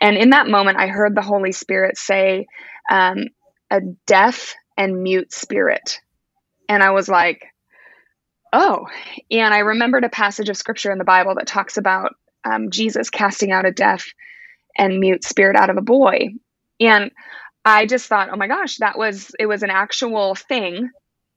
and 0.01 0.17
in 0.17 0.31
that 0.31 0.49
moment, 0.49 0.79
I 0.79 0.87
heard 0.87 1.15
the 1.15 1.23
Holy 1.23 1.53
Spirit 1.53 1.97
say, 1.99 2.47
um, 2.91 3.25
a 3.71 3.81
deaf 4.07 4.55
and 4.77 5.03
mute 5.03 5.33
spirit. 5.33 6.01
And 6.69 6.83
I 6.83 6.91
was 6.91 7.09
like, 7.09 7.45
oh. 8.53 8.87
And 9.31 9.53
I 9.53 9.59
remembered 9.59 10.05
a 10.05 10.09
passage 10.09 10.49
of 10.49 10.57
scripture 10.57 10.93
in 10.93 10.99
the 10.99 11.05
Bible 11.05 11.35
that 11.37 11.47
talks 11.47 11.77
about 11.77 12.13
um, 12.45 12.71
Jesus 12.71 13.11
casting 13.11 13.53
out 13.53 13.67
a 13.67 13.73
deaf 13.73 14.07
and 14.77 15.01
mute 15.01 15.25
spirit 15.25 15.57
out 15.57 15.71
of 15.71 15.77
a 15.77 15.83
boy. 15.83 16.29
And 16.81 17.11
I 17.65 17.87
just 17.87 18.07
thought, 18.07 18.31
oh 18.33 18.37
my 18.37 18.47
gosh, 18.47 18.77
that 18.77 18.97
was, 18.97 19.31
it 19.39 19.47
was 19.47 19.63
an 19.63 19.71
actual 19.71 20.35
thing 20.35 20.89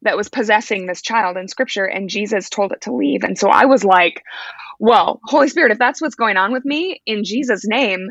that 0.04 0.18
was 0.18 0.30
possessing 0.30 0.86
this 0.86 1.02
child 1.02 1.38
in 1.38 1.48
scripture 1.48 1.86
and 1.86 2.10
Jesus 2.10 2.50
told 2.50 2.72
it 2.72 2.82
to 2.82 2.96
leave. 2.96 3.24
And 3.24 3.38
so 3.38 3.50
I 3.50 3.66
was 3.66 3.84
like, 3.84 4.24
well, 4.80 5.20
Holy 5.26 5.48
Spirit, 5.48 5.72
if 5.72 5.80
that's 5.80 6.02
what's 6.02 6.16
going 6.16 6.38
on 6.38 6.52
with 6.52 6.66
me 6.66 7.02
in 7.06 7.24
Jesus' 7.24 7.66
name, 7.66 8.08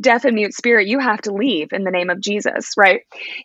deaf 0.00 0.24
and 0.24 0.34
mute 0.34 0.54
spirit, 0.54 0.86
you 0.86 0.98
have 0.98 1.20
to 1.22 1.32
leave 1.32 1.72
in 1.72 1.84
the 1.84 1.90
name 1.90 2.10
of 2.10 2.20
Jesus, 2.20 2.70
right? 2.76 3.00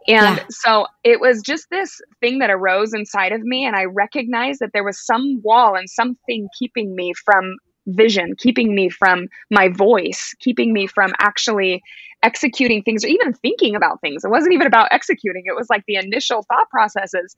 And 0.08 0.38
yeah. 0.38 0.46
so 0.50 0.86
it 1.04 1.20
was 1.20 1.42
just 1.42 1.70
this 1.70 2.00
thing 2.20 2.40
that 2.40 2.50
arose 2.50 2.94
inside 2.94 3.32
of 3.32 3.42
me. 3.42 3.66
And 3.66 3.76
I 3.76 3.86
recognized 3.86 4.60
that 4.60 4.72
there 4.74 4.84
was 4.84 5.04
some 5.04 5.42
wall 5.44 5.76
and 5.76 5.90
something 5.90 6.48
keeping 6.58 6.96
me 6.96 7.14
from 7.26 7.56
vision, 7.88 8.34
keeping 8.38 8.76
me 8.76 8.90
from 8.90 9.28
my 9.50 9.68
voice, 9.68 10.34
keeping 10.40 10.74
me 10.74 10.88
from 10.88 11.14
actually 11.20 11.82
executing 12.22 12.82
things 12.82 13.04
or 13.04 13.08
even 13.08 13.34
thinking 13.34 13.76
about 13.76 14.00
things. 14.00 14.24
It 14.24 14.30
wasn't 14.30 14.54
even 14.54 14.68
about 14.68 14.88
executing, 14.92 15.44
it 15.46 15.56
was 15.56 15.70
like 15.70 15.84
the 15.88 15.96
initial 15.96 16.44
thought 16.44 16.70
processes. 16.70 17.36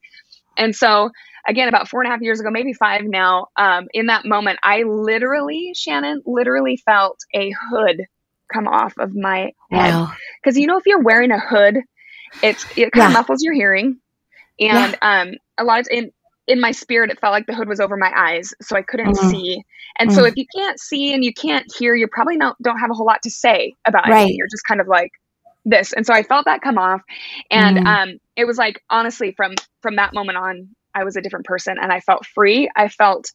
And 0.56 0.74
so, 0.74 1.10
again, 1.46 1.68
about 1.68 1.88
four 1.88 2.00
and 2.00 2.08
a 2.08 2.12
half 2.12 2.22
years 2.22 2.40
ago, 2.40 2.50
maybe 2.50 2.72
five 2.72 3.02
now, 3.04 3.48
um, 3.56 3.88
in 3.92 4.06
that 4.06 4.24
moment, 4.24 4.58
I 4.62 4.84
literally, 4.84 5.72
Shannon, 5.74 6.22
literally 6.24 6.76
felt 6.76 7.18
a 7.34 7.52
hood 7.68 8.06
come 8.52 8.66
off 8.68 8.94
of 8.98 9.14
my 9.14 9.52
head. 9.70 10.08
Because 10.42 10.58
you 10.58 10.66
know, 10.66 10.76
if 10.76 10.84
you're 10.86 11.02
wearing 11.02 11.30
a 11.30 11.38
hood, 11.38 11.80
it's 12.42 12.64
it 12.76 12.92
kind 12.92 13.02
yeah. 13.02 13.06
of 13.08 13.12
muffles 13.12 13.42
your 13.42 13.54
hearing, 13.54 13.98
and 14.58 14.96
yeah. 15.00 15.22
um, 15.22 15.32
a 15.58 15.64
lot 15.64 15.80
of 15.80 15.88
in 15.90 16.10
in 16.46 16.60
my 16.60 16.70
spirit, 16.70 17.10
it 17.10 17.20
felt 17.20 17.32
like 17.32 17.46
the 17.46 17.54
hood 17.54 17.68
was 17.68 17.80
over 17.80 17.96
my 17.96 18.12
eyes, 18.14 18.54
so 18.62 18.76
I 18.76 18.82
couldn't 18.82 19.14
mm-hmm. 19.14 19.30
see. 19.30 19.62
And 19.98 20.10
mm-hmm. 20.10 20.18
so, 20.18 20.24
if 20.24 20.36
you 20.36 20.44
can't 20.54 20.78
see 20.78 21.12
and 21.12 21.24
you 21.24 21.32
can't 21.32 21.66
hear, 21.76 21.94
you 21.94 22.06
probably 22.06 22.36
not, 22.36 22.56
don't 22.62 22.78
have 22.78 22.90
a 22.90 22.94
whole 22.94 23.06
lot 23.06 23.22
to 23.22 23.30
say 23.30 23.74
about 23.86 24.08
right. 24.08 24.30
it. 24.30 24.34
You're 24.34 24.46
just 24.46 24.64
kind 24.66 24.80
of 24.80 24.86
like 24.86 25.10
this. 25.64 25.92
And 25.92 26.06
so, 26.06 26.14
I 26.14 26.22
felt 26.22 26.44
that 26.44 26.62
come 26.62 26.78
off, 26.78 27.02
and 27.50 27.78
mm-hmm. 27.78 27.86
um, 27.86 28.18
it 28.36 28.44
was 28.44 28.58
like 28.58 28.82
honestly, 28.90 29.32
from 29.32 29.54
from 29.82 29.96
that 29.96 30.14
moment 30.14 30.38
on, 30.38 30.68
I 30.94 31.04
was 31.04 31.16
a 31.16 31.20
different 31.20 31.46
person, 31.46 31.76
and 31.80 31.92
I 31.92 32.00
felt 32.00 32.26
free. 32.26 32.70
I 32.76 32.88
felt 32.88 33.32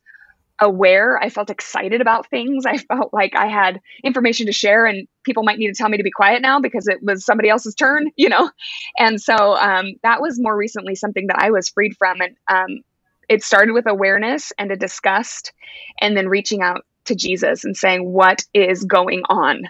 aware. 0.61 1.17
I 1.17 1.29
felt 1.29 1.49
excited 1.49 1.99
about 1.99 2.29
things. 2.29 2.65
I 2.65 2.77
felt 2.77 3.13
like 3.13 3.35
I 3.35 3.47
had 3.47 3.81
information 4.03 4.45
to 4.45 4.53
share, 4.53 4.85
and 4.85 5.07
people 5.23 5.43
might 5.43 5.57
need 5.57 5.67
to 5.67 5.73
tell 5.73 5.89
me 5.89 5.97
to 5.97 6.03
be 6.03 6.11
quiet 6.11 6.41
now 6.41 6.59
because 6.59 6.87
it 6.87 6.99
was 7.01 7.25
somebody 7.25 7.49
else's 7.49 7.75
turn, 7.75 8.11
you 8.15 8.29
know? 8.29 8.49
And 8.97 9.19
so 9.21 9.35
um, 9.35 9.93
that 10.03 10.21
was 10.21 10.39
more 10.39 10.55
recently 10.55 10.95
something 10.95 11.27
that 11.27 11.39
I 11.39 11.51
was 11.51 11.69
freed 11.69 11.97
from. 11.97 12.21
And 12.21 12.35
um, 12.47 12.81
it 13.27 13.43
started 13.43 13.73
with 13.73 13.87
awareness 13.87 14.53
and 14.57 14.71
a 14.71 14.75
disgust, 14.75 15.51
and 15.99 16.15
then 16.15 16.29
reaching 16.29 16.61
out 16.61 16.85
to 17.05 17.15
Jesus 17.15 17.65
and 17.65 17.75
saying, 17.75 18.11
What 18.11 18.43
is 18.53 18.85
going 18.85 19.23
on? 19.27 19.63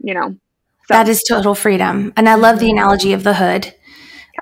You 0.00 0.14
know? 0.14 0.36
So. 0.86 0.94
That 0.94 1.08
is 1.08 1.22
total 1.22 1.54
freedom. 1.54 2.14
And 2.16 2.28
I 2.28 2.36
love 2.36 2.60
the 2.60 2.66
mm-hmm. 2.66 2.78
analogy 2.78 3.12
of 3.12 3.22
the 3.22 3.34
hood 3.34 3.74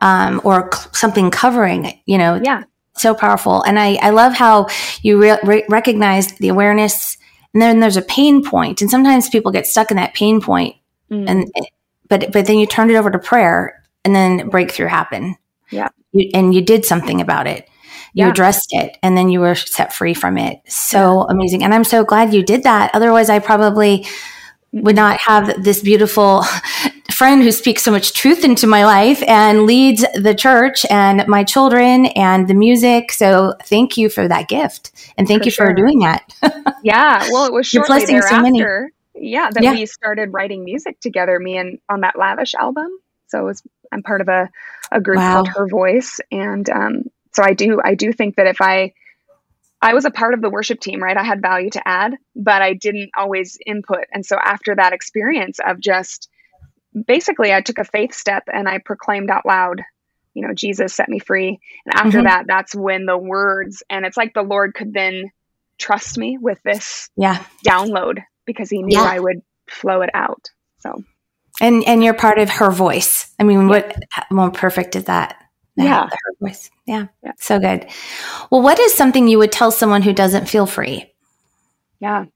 um, 0.01 0.41
or 0.45 0.71
c- 0.73 0.89
something 0.93 1.31
covering, 1.33 1.87
it, 1.87 1.97
you 2.07 2.19
know? 2.19 2.41
Yeah 2.43 2.65
so 2.97 3.15
powerful. 3.15 3.63
And 3.63 3.79
I, 3.79 3.95
I 3.97 4.11
love 4.11 4.35
how 4.35 4.69
you 5.03 5.21
re- 5.21 5.39
re- 5.45 5.65
recognize 5.69 6.33
the 6.33 6.49
awareness 6.49 7.17
and 7.53 7.63
then 7.63 7.81
there's 7.81 7.97
a 7.97 8.03
pain 8.03 8.45
point. 8.45 8.83
And 8.83 8.91
sometimes 8.91 9.31
people 9.31 9.51
get 9.51 9.67
stuck 9.67 9.91
in 9.91 9.97
that 9.97 10.15
pain 10.15 10.41
point 10.41 10.77
mm. 11.11 11.25
and, 11.29 11.51
but, 12.09 12.33
but 12.33 12.47
then 12.47 12.59
you 12.59 12.67
turned 12.67 12.91
it 12.91 12.97
over 12.97 13.11
to 13.11 13.19
prayer 13.19 13.83
and 14.05 14.15
then 14.15 14.49
breakthrough 14.49 14.89
happened. 14.89 15.37
Yeah. 15.71 15.89
You, 16.13 16.31
and 16.35 16.55
you 16.55 16.63
did 16.63 16.85
something 16.85 17.21
about 17.21 17.47
it. 17.47 17.69
You 18.13 18.25
yeah. 18.25 18.31
addressed 18.31 18.69
it 18.71 18.97
and 19.03 19.17
then 19.17 19.31
you 19.31 19.41
were 19.41 19.55
set 19.55 19.93
free 19.93 20.15
from 20.15 20.39
it. 20.39 20.61
So 20.69 21.27
yeah. 21.27 21.33
amazing. 21.33 21.65
And 21.65 21.75
I'm 21.75 21.85
so 21.85 22.05
glad 22.05 22.35
you 22.35 22.43
did 22.43 22.63
that. 22.65 22.91
Otherwise 22.95 23.31
I 23.31 23.39
probably 23.39 24.07
would 24.73 24.97
not 24.97 25.19
have 25.19 25.63
this 25.63 25.81
beautiful 25.81 26.45
friend 27.17 27.43
who 27.43 27.51
speaks 27.51 27.83
so 27.83 27.91
much 27.91 28.13
truth 28.13 28.45
into 28.45 28.67
my 28.67 28.85
life 28.85 29.23
and 29.27 29.65
leads 29.65 30.05
the 30.15 30.35
church 30.35 30.85
and 30.91 31.27
my 31.27 31.43
children 31.43 32.07
and 32.07 32.47
the 32.47 32.53
music. 32.53 33.11
So 33.11 33.55
thank 33.65 33.97
you 33.97 34.11
for 34.11 34.29
that 34.29 34.49
gift. 34.49 34.93
And 35.17 35.27
thank 35.27 35.41
for 35.41 35.45
you 35.47 35.51
sure. 35.51 35.67
for 35.69 35.73
doing 35.73 36.01
that. 36.01 36.35
yeah. 36.83 37.27
Well, 37.31 37.47
it 37.47 37.55
was 37.55 37.67
shortly 37.67 38.05
thereafter. 38.05 38.91
So 39.15 39.19
yeah, 39.19 39.49
that 39.51 39.63
yeah. 39.63 39.73
we 39.73 39.87
started 39.87 40.35
writing 40.35 40.63
music 40.63 41.01
together, 41.01 41.41
me 41.41 41.57
and 41.57 41.79
on 41.89 42.03
that 42.03 42.19
lavish 42.19 42.55
album. 42.55 42.89
So 43.29 43.41
it 43.41 43.45
was, 43.45 43.63
I'm 43.91 44.03
part 44.03 44.21
of 44.21 44.29
a, 44.29 44.51
a 44.93 45.01
group 45.01 45.17
wow. 45.17 45.33
called 45.33 45.49
Her 45.49 45.67
Voice. 45.69 46.21
And 46.31 46.69
um, 46.69 47.05
so 47.33 47.43
I 47.43 47.55
do, 47.55 47.81
I 47.83 47.95
do 47.95 48.13
think 48.13 48.37
that 48.37 48.47
if 48.47 48.61
I, 48.61 48.93
I 49.81 49.95
was 49.95 50.05
a 50.05 50.11
part 50.11 50.35
of 50.35 50.43
the 50.43 50.51
worship 50.51 50.81
team, 50.81 51.03
right? 51.03 51.17
I 51.17 51.23
had 51.23 51.41
value 51.41 51.71
to 51.71 51.89
add, 51.89 52.15
but 52.35 52.61
I 52.61 52.75
didn't 52.75 53.11
always 53.17 53.57
input. 53.65 54.05
And 54.13 54.27
so 54.27 54.37
after 54.37 54.75
that 54.75 54.93
experience 54.93 55.61
of 55.67 55.81
just 55.81 56.29
basically, 57.07 57.53
I 57.53 57.61
took 57.61 57.79
a 57.79 57.85
faith 57.85 58.15
step 58.15 58.45
and 58.53 58.69
I 58.69 58.79
proclaimed 58.79 59.31
out 59.31 59.47
loud, 59.47 59.83
you 60.35 60.47
know, 60.47 60.55
Jesus 60.55 60.95
set 60.95 61.09
me 61.09 61.19
free. 61.19 61.61
And 61.85 61.95
after 61.95 62.19
mm-hmm. 62.19 62.27
that, 62.27 62.45
that's 62.47 62.75
when 62.75 63.07
the 63.07 63.19
words, 63.19 63.83
and 63.91 64.07
it's 64.07 64.17
like 64.17 64.35
the 64.35 64.43
Lord 64.43 64.75
could 64.75 64.93
then 64.93 65.31
trust 65.79 66.17
me 66.19 66.39
with 66.39 66.63
this 66.63 67.11
yeah. 67.17 67.45
download 67.67 68.23
because 68.45 68.71
he 68.71 68.83
knew 68.83 68.99
yeah. 68.99 69.05
I 69.05 69.21
would 69.21 69.43
flow 69.69 70.03
it 70.03 70.11
out. 70.15 70.51
So, 70.79 71.03
and 71.61 71.85
and 71.87 72.05
you're 72.05 72.15
part 72.15 72.39
of 72.39 72.51
her 72.51 72.71
voice. 72.71 73.33
I 73.39 73.45
mean, 73.45 73.63
yeah. 73.63 73.67
what 73.67 73.97
more 74.31 74.51
perfect 74.51 74.95
is 74.95 75.05
that? 75.05 75.43
yeah. 75.77 76.09
Her 76.09 76.33
voice. 76.41 76.71
Yeah. 76.87 77.07
yeah. 77.23 77.33
So 77.39 77.59
good. 77.59 77.87
Well, 78.51 78.63
what 78.63 78.79
is 78.79 78.95
something 78.95 79.29
you 79.29 79.39
would 79.39 79.53
tell 79.53 79.71
someone 79.71 80.03
who 80.03 80.13
doesn't 80.13 80.49
feel 80.49 80.67
free? 80.67 81.13
Yeah. 82.01 82.27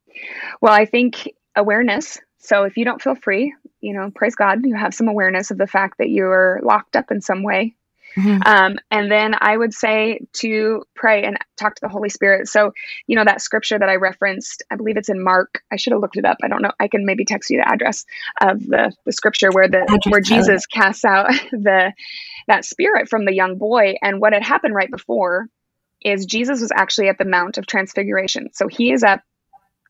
Well, 0.61 0.73
I 0.73 0.85
think 0.85 1.31
awareness. 1.57 2.19
So 2.39 2.65
if 2.65 2.77
you 2.77 2.85
don't 2.85 3.01
feel 3.01 3.15
free, 3.15 3.55
you 3.81 3.95
know, 3.95 4.11
praise 4.15 4.35
God, 4.35 4.65
you 4.65 4.75
have 4.75 4.95
some 4.95 5.09
awareness 5.09 5.51
of 5.51 5.59
the 5.59 5.67
fact 5.67 5.99
that 5.99 6.11
you're 6.11 6.61
locked 6.63 6.97
up 6.97 7.11
in 7.11 7.21
some 7.21 7.43
way. 7.43 7.75
Mm-hmm. 8.17 8.43
Um, 8.45 8.79
and 8.91 9.11
then 9.11 9.35
I 9.39 9.57
would 9.57 9.73
say 9.73 10.21
to 10.35 10.83
pray 10.95 11.25
and 11.25 11.39
talk 11.57 11.77
to 11.77 11.81
the 11.81 11.89
Holy 11.89 12.09
Spirit. 12.09 12.49
So, 12.49 12.73
you 13.07 13.17
know, 13.17 13.25
that 13.25 13.41
scripture 13.41 13.79
that 13.79 13.89
I 13.89 13.97
referenced, 13.97 14.63
I 14.71 14.77
believe 14.77 14.97
it's 14.97 15.09
in 15.09 15.23
Mark. 15.23 15.63
I 15.73 15.77
should 15.77 15.93
have 15.93 16.03
looked 16.03 16.17
it 16.17 16.25
up. 16.25 16.39
I 16.43 16.49
don't 16.49 16.63
know. 16.63 16.73
I 16.81 16.89
can 16.89 17.07
maybe 17.07 17.25
text 17.25 17.51
you 17.51 17.59
the 17.59 17.69
address 17.69 18.05
of 18.41 18.67
the, 18.67 18.93
the 19.07 19.13
scripture 19.13 19.51
where 19.53 19.69
the 19.69 20.01
where 20.09 20.21
Jesus 20.21 20.67
casts 20.67 21.05
out 21.05 21.31
the 21.53 21.93
that 22.49 22.65
spirit 22.65 23.09
from 23.09 23.25
the 23.25 23.35
young 23.35 23.59
boy. 23.59 23.95
And 24.03 24.21
what 24.21 24.33
had 24.33 24.43
happened 24.43 24.75
right 24.75 24.91
before 24.91 25.49
is 26.03 26.27
Jesus 26.27 26.61
was 26.61 26.73
actually 26.75 27.09
at 27.09 27.19
the 27.19 27.25
Mount 27.25 27.59
of 27.59 27.67
Transfiguration. 27.67 28.49
So 28.55 28.67
he 28.67 28.93
is 28.93 29.05
up 29.05 29.21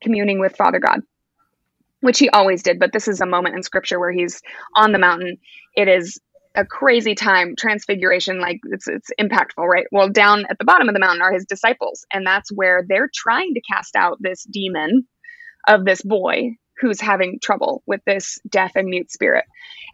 communing 0.01 0.39
with 0.39 0.55
Father 0.55 0.79
God, 0.79 1.01
which 2.01 2.19
he 2.19 2.29
always 2.29 2.63
did. 2.63 2.79
But 2.79 2.93
this 2.93 3.07
is 3.07 3.21
a 3.21 3.25
moment 3.25 3.55
in 3.55 3.63
scripture 3.63 3.99
where 3.99 4.11
he's 4.11 4.41
on 4.75 4.91
the 4.91 4.99
mountain. 4.99 5.37
It 5.75 5.87
is 5.87 6.19
a 6.55 6.65
crazy 6.65 7.15
time 7.15 7.55
transfiguration 7.57 8.41
like 8.41 8.59
it's 8.71 8.85
it's 8.85 9.09
impactful 9.17 9.65
right 9.65 9.87
well 9.93 10.09
down 10.09 10.45
at 10.49 10.57
the 10.59 10.65
bottom 10.65 10.89
of 10.89 10.93
the 10.93 10.99
mountain 10.99 11.21
are 11.21 11.31
his 11.31 11.45
disciples 11.45 12.05
and 12.11 12.27
that's 12.27 12.51
where 12.51 12.83
they're 12.89 13.09
trying 13.15 13.53
to 13.53 13.61
cast 13.61 13.95
out 13.95 14.17
this 14.19 14.43
demon 14.51 15.07
of 15.69 15.85
this 15.85 16.01
boy 16.01 16.49
who's 16.77 16.99
having 16.99 17.39
trouble 17.41 17.83
with 17.87 18.01
this 18.05 18.37
deaf 18.49 18.73
and 18.75 18.89
mute 18.89 19.09
spirit 19.09 19.45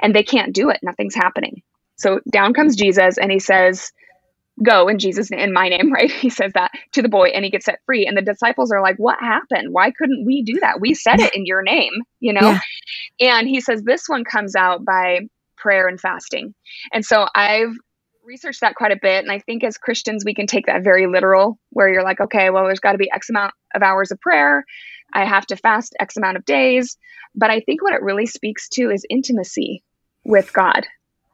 and 0.01 0.15
they 0.15 0.23
can't 0.23 0.55
do 0.55 0.71
it 0.71 0.79
nothing's 0.81 1.13
happening 1.13 1.61
so 1.97 2.19
down 2.31 2.53
comes 2.53 2.75
Jesus 2.75 3.17
and 3.17 3.31
he 3.31 3.39
says, 3.39 3.91
Go 4.63 4.87
in 4.87 4.99
Jesus' 4.99 5.31
in 5.31 5.53
my 5.53 5.69
name, 5.69 5.91
right? 5.93 6.11
He 6.11 6.29
says 6.29 6.51
that 6.53 6.71
to 6.93 7.01
the 7.01 7.09
boy 7.09 7.27
and 7.27 7.45
he 7.45 7.51
gets 7.51 7.65
set 7.65 7.79
free. 7.85 8.05
And 8.05 8.17
the 8.17 8.21
disciples 8.21 8.71
are 8.71 8.81
like, 8.81 8.97
What 8.97 9.19
happened? 9.19 9.73
Why 9.73 9.91
couldn't 9.91 10.25
we 10.25 10.43
do 10.43 10.59
that? 10.61 10.79
We 10.79 10.93
said 10.93 11.19
it 11.19 11.35
in 11.35 11.45
your 11.45 11.61
name, 11.61 11.93
you 12.19 12.33
know? 12.33 12.57
Yeah. 13.19 13.37
And 13.37 13.47
he 13.47 13.61
says, 13.61 13.83
This 13.83 14.07
one 14.07 14.23
comes 14.23 14.55
out 14.55 14.85
by 14.85 15.21
prayer 15.57 15.87
and 15.87 15.99
fasting. 15.99 16.53
And 16.93 17.05
so 17.05 17.27
I've 17.35 17.73
researched 18.23 18.61
that 18.61 18.75
quite 18.75 18.91
a 18.91 18.99
bit. 19.01 19.23
And 19.23 19.31
I 19.31 19.39
think 19.39 19.63
as 19.63 19.77
Christians, 19.77 20.23
we 20.25 20.35
can 20.35 20.45
take 20.45 20.67
that 20.67 20.83
very 20.83 21.07
literal, 21.07 21.57
where 21.71 21.89
you're 21.89 22.03
like, 22.03 22.19
okay, 22.19 22.49
well, 22.49 22.65
there's 22.65 22.79
got 22.79 22.91
to 22.91 22.97
be 22.97 23.09
X 23.11 23.29
amount 23.29 23.53
of 23.73 23.81
hours 23.81 24.11
of 24.11 24.19
prayer. 24.19 24.65
I 25.13 25.25
have 25.25 25.45
to 25.47 25.55
fast 25.55 25.95
X 25.99 26.17
amount 26.17 26.37
of 26.37 26.45
days. 26.45 26.97
But 27.33 27.49
I 27.49 27.61
think 27.61 27.81
what 27.81 27.93
it 27.93 28.01
really 28.01 28.25
speaks 28.25 28.67
to 28.69 28.91
is 28.91 29.05
intimacy 29.09 29.83
with 30.25 30.51
God 30.53 30.85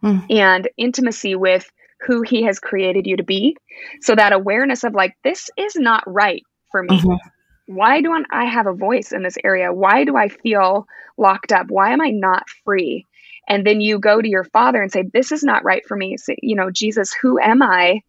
mm. 0.03 0.23
and 0.29 0.69
intimacy 0.77 1.35
with 1.35 1.69
who 2.05 2.21
he 2.21 2.43
has 2.43 2.59
created 2.59 3.05
you 3.07 3.17
to 3.17 3.23
be. 3.23 3.55
So 4.01 4.15
that 4.15 4.33
awareness 4.33 4.83
of 4.83 4.93
like, 4.93 5.15
this 5.23 5.49
is 5.57 5.75
not 5.75 6.03
right 6.05 6.43
for 6.71 6.83
me. 6.83 6.99
Mm-hmm. 6.99 7.75
Why 7.75 8.01
don't 8.01 8.27
I 8.31 8.45
have 8.45 8.67
a 8.67 8.73
voice 8.73 9.11
in 9.11 9.23
this 9.23 9.37
area? 9.43 9.71
Why 9.71 10.03
do 10.03 10.17
I 10.17 10.27
feel 10.27 10.85
locked 11.17 11.51
up? 11.51 11.67
Why 11.69 11.91
am 11.91 12.01
I 12.01 12.09
not 12.09 12.43
free? 12.65 13.05
And 13.47 13.65
then 13.65 13.81
you 13.81 13.99
go 13.99 14.21
to 14.21 14.27
your 14.27 14.43
father 14.43 14.81
and 14.81 14.91
say, 14.91 15.03
This 15.13 15.31
is 15.31 15.43
not 15.43 15.63
right 15.63 15.83
for 15.87 15.95
me. 15.95 16.17
So, 16.17 16.33
you 16.41 16.55
know, 16.55 16.71
Jesus, 16.71 17.13
who 17.21 17.39
am 17.39 17.61
I? 17.61 18.01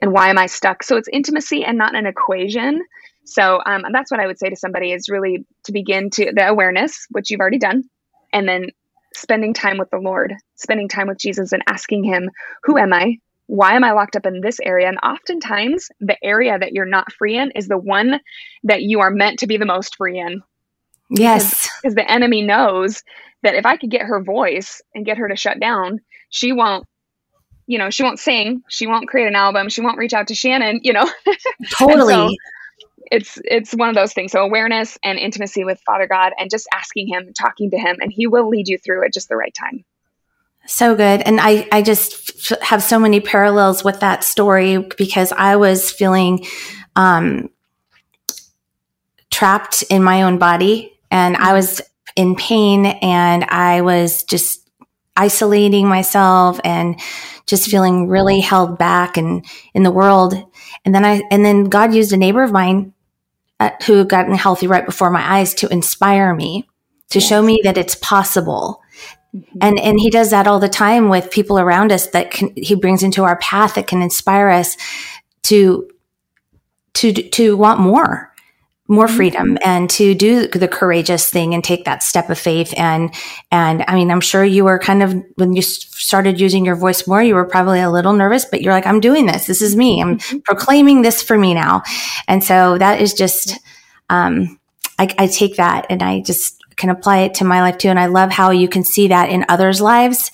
And 0.00 0.12
why 0.12 0.28
am 0.28 0.38
I 0.38 0.46
stuck? 0.46 0.82
So 0.82 0.96
it's 0.96 1.08
intimacy 1.12 1.64
and 1.64 1.78
not 1.78 1.94
an 1.94 2.06
equation. 2.06 2.82
So 3.24 3.60
um, 3.64 3.84
that's 3.92 4.10
what 4.10 4.20
I 4.20 4.26
would 4.26 4.38
say 4.38 4.48
to 4.48 4.56
somebody 4.56 4.92
is 4.92 5.08
really 5.08 5.44
to 5.64 5.72
begin 5.72 6.10
to 6.10 6.32
the 6.32 6.48
awareness, 6.48 7.06
which 7.10 7.30
you've 7.30 7.40
already 7.40 7.58
done, 7.58 7.84
and 8.32 8.48
then 8.48 8.68
spending 9.14 9.52
time 9.52 9.78
with 9.78 9.90
the 9.90 9.98
Lord, 9.98 10.34
spending 10.56 10.88
time 10.88 11.08
with 11.08 11.18
Jesus 11.18 11.52
and 11.52 11.62
asking 11.66 12.04
Him, 12.04 12.30
Who 12.64 12.78
am 12.78 12.92
I? 12.92 13.18
Why 13.48 13.74
am 13.74 13.82
I 13.82 13.92
locked 13.92 14.14
up 14.14 14.26
in 14.26 14.40
this 14.40 14.60
area? 14.60 14.88
And 14.88 14.98
oftentimes, 14.98 15.88
the 16.00 16.16
area 16.22 16.58
that 16.58 16.72
you're 16.72 16.86
not 16.86 17.12
free 17.12 17.36
in 17.36 17.50
is 17.52 17.66
the 17.66 17.78
one 17.78 18.20
that 18.64 18.82
you 18.82 19.00
are 19.00 19.10
meant 19.10 19.40
to 19.40 19.46
be 19.46 19.56
the 19.56 19.66
most 19.66 19.96
free 19.96 20.20
in. 20.20 20.42
Yes. 21.10 21.68
Because 21.82 21.94
the 21.94 22.08
enemy 22.08 22.42
knows 22.42 23.02
that 23.42 23.54
if 23.54 23.64
I 23.64 23.76
could 23.76 23.90
get 23.90 24.02
her 24.02 24.22
voice 24.22 24.82
and 24.94 25.06
get 25.06 25.18
her 25.18 25.28
to 25.28 25.36
shut 25.36 25.58
down, 25.60 26.00
she 26.30 26.52
won't 26.52 26.86
you 27.66 27.76
know, 27.76 27.90
she 27.90 28.02
won't 28.02 28.18
sing, 28.18 28.62
she 28.70 28.86
won't 28.86 29.08
create 29.08 29.26
an 29.26 29.34
album, 29.34 29.68
she 29.68 29.82
won't 29.82 29.98
reach 29.98 30.14
out 30.14 30.28
to 30.28 30.34
Shannon, 30.34 30.80
you 30.84 30.94
know. 30.94 31.06
Totally. 31.70 32.14
so 32.14 32.30
it's 33.10 33.38
it's 33.44 33.72
one 33.72 33.88
of 33.88 33.94
those 33.94 34.12
things 34.12 34.32
so 34.32 34.40
awareness 34.40 34.98
and 35.02 35.18
intimacy 35.18 35.64
with 35.64 35.80
father 35.86 36.06
god 36.06 36.32
and 36.38 36.50
just 36.50 36.68
asking 36.74 37.08
him 37.08 37.32
talking 37.32 37.70
to 37.70 37.78
him 37.78 37.96
and 38.00 38.12
he 38.12 38.26
will 38.26 38.48
lead 38.48 38.68
you 38.68 38.78
through 38.78 39.04
at 39.04 39.12
just 39.12 39.28
the 39.28 39.36
right 39.36 39.54
time 39.54 39.84
so 40.68 40.94
good 40.94 41.20
and 41.22 41.40
i 41.40 41.66
i 41.72 41.82
just 41.82 42.52
f- 42.52 42.60
have 42.60 42.82
so 42.82 42.98
many 42.98 43.20
parallels 43.20 43.82
with 43.82 44.00
that 44.00 44.22
story 44.22 44.78
because 44.96 45.32
i 45.32 45.56
was 45.56 45.90
feeling 45.90 46.44
um 46.96 47.48
trapped 49.30 49.82
in 49.90 50.02
my 50.02 50.22
own 50.22 50.38
body 50.38 50.92
and 51.10 51.36
i 51.36 51.52
was 51.52 51.80
in 52.16 52.36
pain 52.36 52.86
and 52.86 53.44
i 53.44 53.80
was 53.80 54.22
just 54.24 54.68
isolating 55.16 55.88
myself 55.88 56.60
and 56.64 57.00
just 57.46 57.70
feeling 57.70 58.08
really 58.08 58.40
held 58.40 58.78
back 58.78 59.16
and 59.16 59.44
in 59.74 59.82
the 59.82 59.90
world 59.90 60.34
and 60.84 60.94
then 60.94 61.04
i 61.04 61.22
and 61.30 61.44
then 61.44 61.64
god 61.64 61.94
used 61.94 62.12
a 62.12 62.16
neighbor 62.16 62.42
of 62.42 62.52
mine 62.52 62.92
uh, 63.60 63.70
who 63.86 63.94
had 63.94 64.08
gotten 64.08 64.34
healthy 64.34 64.66
right 64.66 64.86
before 64.86 65.10
my 65.10 65.38
eyes 65.38 65.54
to 65.54 65.68
inspire 65.72 66.34
me, 66.34 66.68
to 67.10 67.18
yes. 67.18 67.28
show 67.28 67.42
me 67.42 67.60
that 67.64 67.78
it's 67.78 67.96
possible. 67.96 68.82
Mm-hmm. 69.34 69.58
And 69.60 69.78
and 69.78 70.00
he 70.00 70.10
does 70.10 70.30
that 70.30 70.46
all 70.46 70.58
the 70.58 70.68
time 70.68 71.08
with 71.08 71.30
people 71.30 71.58
around 71.58 71.92
us 71.92 72.06
that 72.08 72.30
can, 72.30 72.50
he 72.56 72.74
brings 72.74 73.02
into 73.02 73.24
our 73.24 73.36
path 73.38 73.74
that 73.74 73.86
can 73.86 74.00
inspire 74.00 74.48
us 74.48 74.76
to 75.44 75.88
to 76.94 77.12
to 77.12 77.56
want 77.56 77.80
more 77.80 78.32
more 78.88 79.06
mm-hmm. 79.06 79.16
freedom 79.16 79.58
and 79.62 79.90
to 79.90 80.14
do 80.14 80.48
the 80.48 80.66
courageous 80.66 81.30
thing 81.30 81.52
and 81.52 81.62
take 81.62 81.84
that 81.84 82.02
step 82.02 82.30
of 82.30 82.38
faith 82.38 82.72
and 82.76 83.14
and 83.52 83.84
i 83.86 83.94
mean 83.94 84.10
i'm 84.10 84.20
sure 84.20 84.44
you 84.44 84.64
were 84.64 84.78
kind 84.78 85.02
of 85.02 85.14
when 85.36 85.52
you 85.52 85.60
started 85.60 86.40
using 86.40 86.64
your 86.64 86.74
voice 86.74 87.06
more 87.06 87.22
you 87.22 87.34
were 87.34 87.44
probably 87.44 87.80
a 87.80 87.90
little 87.90 88.14
nervous 88.14 88.46
but 88.46 88.62
you're 88.62 88.72
like 88.72 88.86
i'm 88.86 89.00
doing 89.00 89.26
this 89.26 89.46
this 89.46 89.60
is 89.60 89.76
me 89.76 90.00
i'm 90.00 90.18
mm-hmm. 90.18 90.38
proclaiming 90.38 91.02
this 91.02 91.22
for 91.22 91.36
me 91.36 91.52
now 91.52 91.82
and 92.26 92.42
so 92.42 92.78
that 92.78 93.00
is 93.00 93.12
just 93.12 93.58
um 94.08 94.58
I, 94.98 95.14
I 95.18 95.26
take 95.26 95.56
that 95.56 95.86
and 95.90 96.02
i 96.02 96.20
just 96.22 96.57
can 96.78 96.90
apply 96.90 97.18
it 97.18 97.34
to 97.34 97.44
my 97.44 97.60
life 97.60 97.76
too. 97.76 97.88
And 97.88 98.00
i 98.00 98.06
love 98.06 98.30
how 98.30 98.50
you 98.50 98.68
can 98.68 98.84
see 98.84 99.08
that 99.08 99.28
in 99.28 99.44
others 99.48 99.80
lives. 99.80 100.30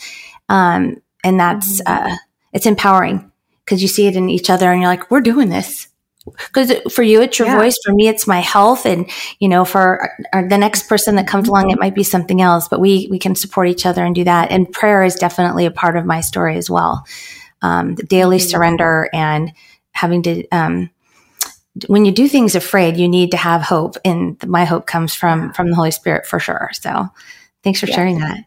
Um 0.48 1.02
and 1.24 1.40
that's 1.40 1.82
mm-hmm. 1.82 2.10
uh 2.12 2.16
it's 2.52 2.66
empowering 2.66 3.32
because 3.64 3.82
you 3.82 3.88
see 3.88 4.06
it 4.06 4.14
in 4.14 4.30
each 4.30 4.50
other 4.50 4.70
and 4.70 4.80
you're 4.80 4.90
like 4.90 5.10
we're 5.10 5.20
doing 5.20 5.48
this. 5.48 5.88
Because 6.24 6.72
for 6.92 7.02
you 7.02 7.20
it's 7.20 7.38
your 7.38 7.48
yeah. 7.48 7.58
voice. 7.58 7.76
For 7.84 7.92
me 7.92 8.08
it's 8.08 8.26
my 8.26 8.40
health. 8.40 8.86
And 8.86 9.10
you 9.40 9.48
know 9.48 9.64
for 9.64 10.10
our, 10.32 10.48
the 10.48 10.58
next 10.58 10.88
person 10.88 11.16
that 11.16 11.26
comes 11.26 11.48
along 11.48 11.70
it 11.70 11.78
might 11.78 11.94
be 11.94 12.04
something 12.04 12.40
else 12.40 12.68
but 12.68 12.80
we 12.80 13.08
we 13.10 13.18
can 13.18 13.34
support 13.34 13.68
each 13.68 13.86
other 13.86 14.04
and 14.04 14.14
do 14.14 14.24
that. 14.24 14.50
And 14.50 14.70
prayer 14.70 15.02
is 15.02 15.16
definitely 15.16 15.66
a 15.66 15.70
part 15.70 15.96
of 15.96 16.06
my 16.06 16.20
story 16.20 16.56
as 16.56 16.70
well. 16.70 17.04
Um, 17.62 17.94
the 17.94 18.04
daily 18.04 18.36
mm-hmm. 18.36 18.48
surrender 18.48 19.08
and 19.14 19.52
having 19.92 20.22
to 20.24 20.46
um, 20.50 20.90
when 21.86 22.04
you 22.04 22.12
do 22.12 22.28
things 22.28 22.54
afraid 22.54 22.96
you 22.96 23.08
need 23.08 23.30
to 23.32 23.36
have 23.36 23.62
hope 23.62 23.96
and 24.04 24.44
my 24.46 24.64
hope 24.64 24.86
comes 24.86 25.14
from 25.14 25.52
from 25.52 25.68
the 25.68 25.74
holy 25.74 25.90
spirit 25.90 26.26
for 26.26 26.38
sure. 26.38 26.70
So 26.72 27.08
thanks 27.62 27.80
for 27.80 27.86
sharing 27.86 28.20
that. 28.20 28.44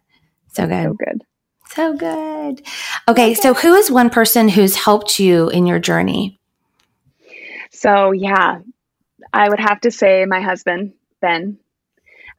So 0.54 0.66
good. 0.66 0.78
So 0.80 0.94
good. 0.94 1.24
So 1.70 1.94
good. 1.94 2.62
Okay 3.08 3.34
so 3.34 3.54
who 3.54 3.74
is 3.74 3.92
one 3.92 4.10
person 4.10 4.50
who's 4.50 4.76
helped 4.76 5.20
you 5.20 5.50
in 5.50 5.66
your 5.66 5.80
journey? 5.80 6.40
So 7.72 8.12
yeah, 8.12 8.60
I 9.34 9.50
would 9.50 9.60
have 9.60 9.82
to 9.82 9.92
say 9.92 10.26
my 10.26 10.42
husband, 10.42 10.94
Ben. 11.22 11.60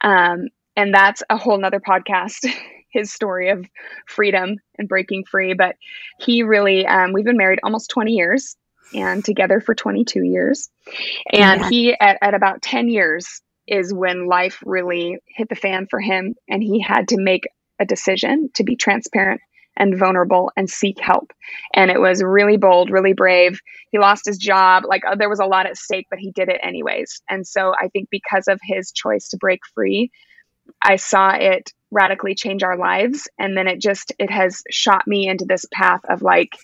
Um, 0.00 0.49
and 0.75 0.95
that's 0.95 1.23
a 1.28 1.37
whole 1.37 1.59
nother 1.59 1.80
podcast, 1.80 2.47
his 2.90 3.12
story 3.12 3.50
of 3.50 3.66
freedom 4.07 4.57
and 4.78 4.88
breaking 4.88 5.25
free. 5.25 5.52
But 5.52 5.76
he 6.18 6.42
really, 6.42 6.87
um, 6.87 7.12
we've 7.12 7.25
been 7.25 7.37
married 7.37 7.61
almost 7.62 7.90
20 7.90 8.12
years 8.12 8.57
and 8.95 9.25
together 9.25 9.61
for 9.61 9.75
22 9.75 10.23
years. 10.23 10.68
And 11.33 11.61
yeah. 11.61 11.68
he, 11.68 11.97
at, 11.99 12.18
at 12.23 12.35
about 12.35 12.62
10 12.62 12.88
years, 12.88 13.40
is 13.66 13.92
when 13.92 14.26
life 14.26 14.59
really 14.64 15.18
hit 15.26 15.49
the 15.49 15.54
fan 15.54 15.87
for 15.90 16.00
him. 16.00 16.35
And 16.49 16.62
he 16.62 16.80
had 16.80 17.09
to 17.09 17.16
make 17.18 17.45
a 17.78 17.85
decision 17.85 18.50
to 18.54 18.64
be 18.64 18.76
transparent 18.76 19.40
and 19.76 19.97
vulnerable 19.97 20.50
and 20.57 20.68
seek 20.68 20.99
help. 20.99 21.33
And 21.73 21.90
it 21.90 22.00
was 22.00 22.23
really 22.23 22.57
bold, 22.57 22.90
really 22.90 23.12
brave. 23.12 23.61
He 23.92 23.99
lost 23.99 24.26
his 24.26 24.37
job. 24.37 24.85
Like 24.87 25.04
uh, 25.07 25.14
there 25.14 25.28
was 25.28 25.38
a 25.38 25.47
lot 25.47 25.66
at 25.66 25.76
stake, 25.76 26.09
but 26.11 26.18
he 26.18 26.33
did 26.33 26.49
it 26.49 26.61
anyways. 26.62 27.23
And 27.30 27.47
so 27.47 27.73
I 27.80 27.88
think 27.88 28.09
because 28.11 28.49
of 28.49 28.59
his 28.62 28.90
choice 28.90 29.28
to 29.28 29.37
break 29.37 29.61
free, 29.75 30.11
I 30.83 30.97
saw 30.97 31.30
it 31.30 31.73
radically 31.90 32.35
change 32.35 32.62
our 32.62 32.76
lives. 32.76 33.28
And 33.38 33.57
then 33.57 33.68
it 33.68 33.80
just, 33.80 34.12
it 34.18 34.30
has 34.30 34.62
shot 34.71 35.07
me 35.07 35.28
into 35.28 35.47
this 35.47 35.64
path 35.73 36.00
of 36.09 36.21
like, 36.23 36.57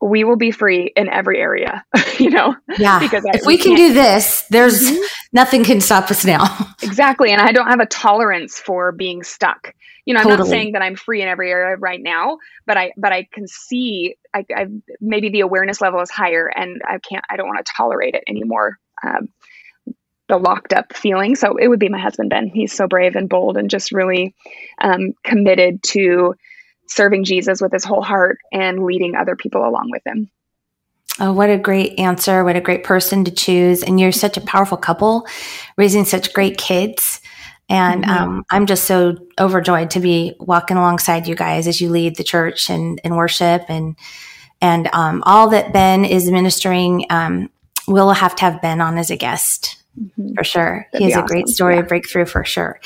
we 0.00 0.24
will 0.24 0.36
be 0.36 0.50
free 0.50 0.92
in 0.96 1.08
every 1.08 1.38
area, 1.38 1.84
you 2.18 2.30
know? 2.30 2.54
Yeah. 2.78 2.98
Because 2.98 3.24
I, 3.24 3.30
if 3.34 3.46
we, 3.46 3.56
we 3.56 3.62
can 3.62 3.74
do 3.74 3.92
this, 3.92 4.44
there's 4.50 4.82
mm-hmm. 4.82 5.02
nothing 5.32 5.64
can 5.64 5.80
stop 5.80 6.10
us 6.10 6.24
now. 6.24 6.44
exactly. 6.82 7.32
And 7.32 7.40
I 7.40 7.52
don't 7.52 7.68
have 7.68 7.80
a 7.80 7.86
tolerance 7.86 8.58
for 8.58 8.92
being 8.92 9.22
stuck 9.22 9.74
you 10.06 10.14
know, 10.14 10.20
I'm 10.20 10.28
not 10.28 10.46
saying 10.46 10.72
that 10.72 10.82
I'm 10.82 10.94
free 10.94 11.20
in 11.20 11.26
every 11.26 11.50
area 11.50 11.76
right 11.76 12.00
now, 12.00 12.38
but 12.64 12.76
I, 12.76 12.92
but 12.96 13.12
I 13.12 13.24
can 13.32 13.48
see, 13.48 14.16
I, 14.32 14.46
I 14.54 14.66
maybe 15.00 15.30
the 15.30 15.40
awareness 15.40 15.80
level 15.80 16.00
is 16.00 16.10
higher 16.10 16.46
and 16.46 16.80
I 16.86 16.98
can't, 16.98 17.24
I 17.28 17.36
don't 17.36 17.48
want 17.48 17.66
to 17.66 17.72
tolerate 17.76 18.14
it 18.14 18.22
anymore. 18.28 18.78
Um, 19.04 19.28
the 20.28 20.38
locked 20.38 20.72
up 20.72 20.96
feeling. 20.96 21.34
So 21.34 21.56
it 21.56 21.68
would 21.68 21.80
be 21.80 21.88
my 21.88 21.98
husband, 21.98 22.30
Ben. 22.30 22.48
He's 22.48 22.72
so 22.72 22.86
brave 22.86 23.16
and 23.16 23.28
bold 23.28 23.56
and 23.56 23.68
just 23.68 23.92
really 23.92 24.34
um, 24.80 25.12
committed 25.24 25.82
to 25.88 26.34
serving 26.88 27.24
Jesus 27.24 27.60
with 27.60 27.72
his 27.72 27.84
whole 27.84 28.02
heart 28.02 28.38
and 28.52 28.84
leading 28.84 29.14
other 29.14 29.36
people 29.36 29.66
along 29.66 29.90
with 29.90 30.02
him. 30.06 30.30
Oh, 31.18 31.32
what 31.32 31.48
a 31.48 31.56
great 31.56 31.98
answer. 31.98 32.44
What 32.44 32.56
a 32.56 32.60
great 32.60 32.84
person 32.84 33.24
to 33.24 33.30
choose. 33.30 33.82
And 33.82 33.98
you're 33.98 34.12
such 34.12 34.36
a 34.36 34.42
powerful 34.42 34.76
couple, 34.76 35.26
raising 35.76 36.04
such 36.04 36.34
great 36.34 36.58
kids. 36.58 37.20
And 37.68 38.04
mm-hmm. 38.04 38.10
um, 38.10 38.44
I'm 38.50 38.66
just 38.66 38.84
so 38.84 39.16
overjoyed 39.40 39.90
to 39.90 40.00
be 40.00 40.34
walking 40.38 40.76
alongside 40.76 41.26
you 41.26 41.34
guys 41.34 41.66
as 41.66 41.80
you 41.80 41.88
lead 41.88 42.16
the 42.16 42.24
church 42.24 42.70
and, 42.70 43.00
and 43.02 43.16
worship 43.16 43.64
and 43.68 43.96
and 44.62 44.88
um, 44.94 45.22
all 45.26 45.50
that 45.50 45.72
Ben 45.74 46.06
is 46.06 46.30
ministering. 46.30 47.04
Um, 47.10 47.50
we'll 47.86 48.10
have 48.10 48.34
to 48.36 48.44
have 48.44 48.62
Ben 48.62 48.80
on 48.80 48.96
as 48.96 49.10
a 49.10 49.16
guest 49.16 49.76
mm-hmm. 50.00 50.34
for 50.34 50.44
sure. 50.44 50.86
That'd 50.92 51.06
he 51.06 51.12
has 51.12 51.22
a 51.22 51.26
great 51.26 51.48
story 51.48 51.74
yeah. 51.74 51.80
of 51.80 51.88
breakthrough 51.88 52.24
for 52.24 52.44
sure. 52.44 52.80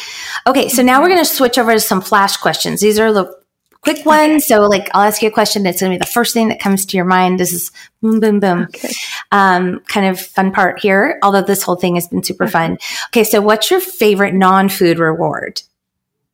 Okay, 0.46 0.68
so 0.68 0.82
now 0.82 1.00
we're 1.00 1.08
going 1.08 1.20
to 1.20 1.24
switch 1.24 1.58
over 1.58 1.72
to 1.72 1.80
some 1.80 2.00
flash 2.00 2.36
questions. 2.36 2.80
These 2.80 2.98
are 2.98 3.12
the 3.12 3.39
quick 3.82 4.04
one. 4.04 4.40
So 4.40 4.66
like 4.66 4.88
I'll 4.94 5.02
ask 5.02 5.22
you 5.22 5.28
a 5.28 5.32
question. 5.32 5.66
It's 5.66 5.80
going 5.80 5.92
to 5.92 5.98
be 5.98 6.04
the 6.04 6.12
first 6.12 6.34
thing 6.34 6.48
that 6.48 6.60
comes 6.60 6.86
to 6.86 6.96
your 6.96 7.06
mind. 7.06 7.40
This 7.40 7.52
is 7.52 7.70
boom, 8.02 8.20
boom, 8.20 8.40
boom. 8.40 8.62
Okay. 8.62 8.92
Um, 9.32 9.80
kind 9.88 10.06
of 10.06 10.20
fun 10.20 10.52
part 10.52 10.80
here, 10.80 11.18
although 11.22 11.42
this 11.42 11.62
whole 11.62 11.76
thing 11.76 11.94
has 11.94 12.08
been 12.08 12.22
super 12.22 12.48
fun. 12.48 12.78
Okay. 13.08 13.24
So 13.24 13.40
what's 13.40 13.70
your 13.70 13.80
favorite 13.80 14.34
non-food 14.34 14.98
reward? 14.98 15.62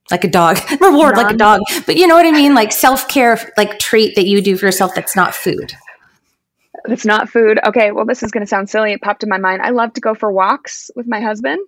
Like 0.09 0.23
a 0.23 0.29
dog 0.29 0.57
reward, 0.81 1.15
non- 1.15 1.23
like 1.23 1.33
a 1.33 1.37
dog, 1.37 1.61
but 1.85 1.97
you 1.97 2.07
know 2.07 2.15
what 2.15 2.25
I 2.25 2.31
mean? 2.31 2.55
Like 2.55 2.71
self-care, 2.71 3.51
like 3.57 3.77
treat 3.77 4.15
that 4.15 4.25
you 4.25 4.41
do 4.41 4.55
for 4.55 4.65
yourself. 4.65 4.95
That's 4.95 5.17
not 5.17 5.35
food. 5.35 5.73
That's 6.85 7.05
not 7.05 7.27
food. 7.29 7.59
Okay. 7.65 7.91
Well, 7.91 8.05
this 8.05 8.23
is 8.23 8.31
going 8.31 8.41
to 8.43 8.47
sound 8.47 8.69
silly. 8.69 8.93
It 8.93 9.01
popped 9.01 9.23
in 9.23 9.29
my 9.29 9.37
mind. 9.37 9.61
I 9.61 9.71
love 9.71 9.93
to 9.93 10.01
go 10.01 10.13
for 10.15 10.31
walks 10.31 10.89
with 10.95 11.07
my 11.07 11.19
husband 11.19 11.59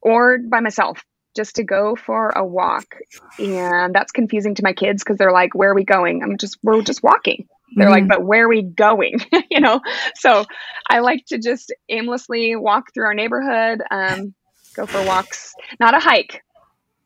or 0.00 0.38
by 0.38 0.60
myself 0.60 1.04
just 1.36 1.56
to 1.56 1.64
go 1.64 1.94
for 1.94 2.30
a 2.30 2.44
walk. 2.44 2.96
And 3.38 3.94
that's 3.94 4.12
confusing 4.12 4.54
to 4.56 4.62
my 4.62 4.72
kids 4.72 5.02
because 5.02 5.18
they're 5.18 5.32
like, 5.32 5.54
where 5.54 5.70
are 5.70 5.74
we 5.74 5.84
going? 5.84 6.22
I'm 6.22 6.36
just, 6.38 6.58
we're 6.62 6.82
just 6.82 7.02
walking. 7.02 7.48
They're 7.76 7.86
mm-hmm. 7.86 7.92
like, 7.92 8.08
but 8.08 8.24
where 8.24 8.46
are 8.46 8.48
we 8.48 8.62
going? 8.62 9.20
you 9.50 9.60
know? 9.60 9.80
So 10.14 10.44
I 10.88 11.00
like 11.00 11.26
to 11.26 11.38
just 11.38 11.72
aimlessly 11.88 12.56
walk 12.56 12.92
through 12.92 13.06
our 13.06 13.14
neighborhood, 13.14 13.82
um, 13.90 14.34
go 14.74 14.86
for 14.86 15.04
walks, 15.04 15.54
not 15.78 15.94
a 15.94 16.00
hike. 16.00 16.42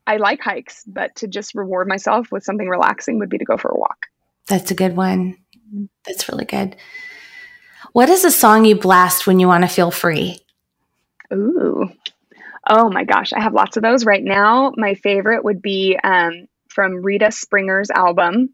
I 0.06 0.16
like 0.16 0.40
hikes, 0.40 0.82
but 0.86 1.14
to 1.16 1.28
just 1.28 1.54
reward 1.54 1.88
myself 1.88 2.32
with 2.32 2.44
something 2.44 2.68
relaxing 2.68 3.18
would 3.18 3.28
be 3.28 3.38
to 3.38 3.44
go 3.44 3.56
for 3.56 3.70
a 3.70 3.78
walk. 3.78 4.06
That's 4.48 4.70
a 4.70 4.74
good 4.74 4.96
one. 4.96 5.38
That's 6.04 6.28
really 6.28 6.44
good. 6.44 6.76
What 7.92 8.08
is 8.08 8.24
a 8.24 8.30
song 8.30 8.64
you 8.64 8.74
blast 8.74 9.26
when 9.26 9.38
you 9.38 9.46
want 9.46 9.64
to 9.64 9.68
feel 9.68 9.90
free? 9.90 10.38
Ooh, 11.32 11.90
Oh 12.68 12.90
my 12.90 13.04
gosh, 13.04 13.32
I 13.32 13.40
have 13.40 13.54
lots 13.54 13.76
of 13.76 13.82
those 13.82 14.04
right 14.04 14.22
now. 14.22 14.72
My 14.76 14.94
favorite 14.94 15.44
would 15.44 15.60
be 15.62 15.98
um, 16.02 16.46
from 16.68 17.02
Rita 17.02 17.32
Springer's 17.32 17.90
album, 17.90 18.50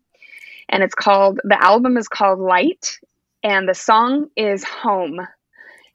and 0.68 0.82
it's 0.82 0.94
called 0.94 1.40
the 1.44 1.62
album 1.62 1.96
is 1.96 2.08
called 2.08 2.38
Light, 2.38 2.98
and 3.42 3.68
the 3.68 3.74
song 3.74 4.28
is 4.36 4.64
Home. 4.64 5.20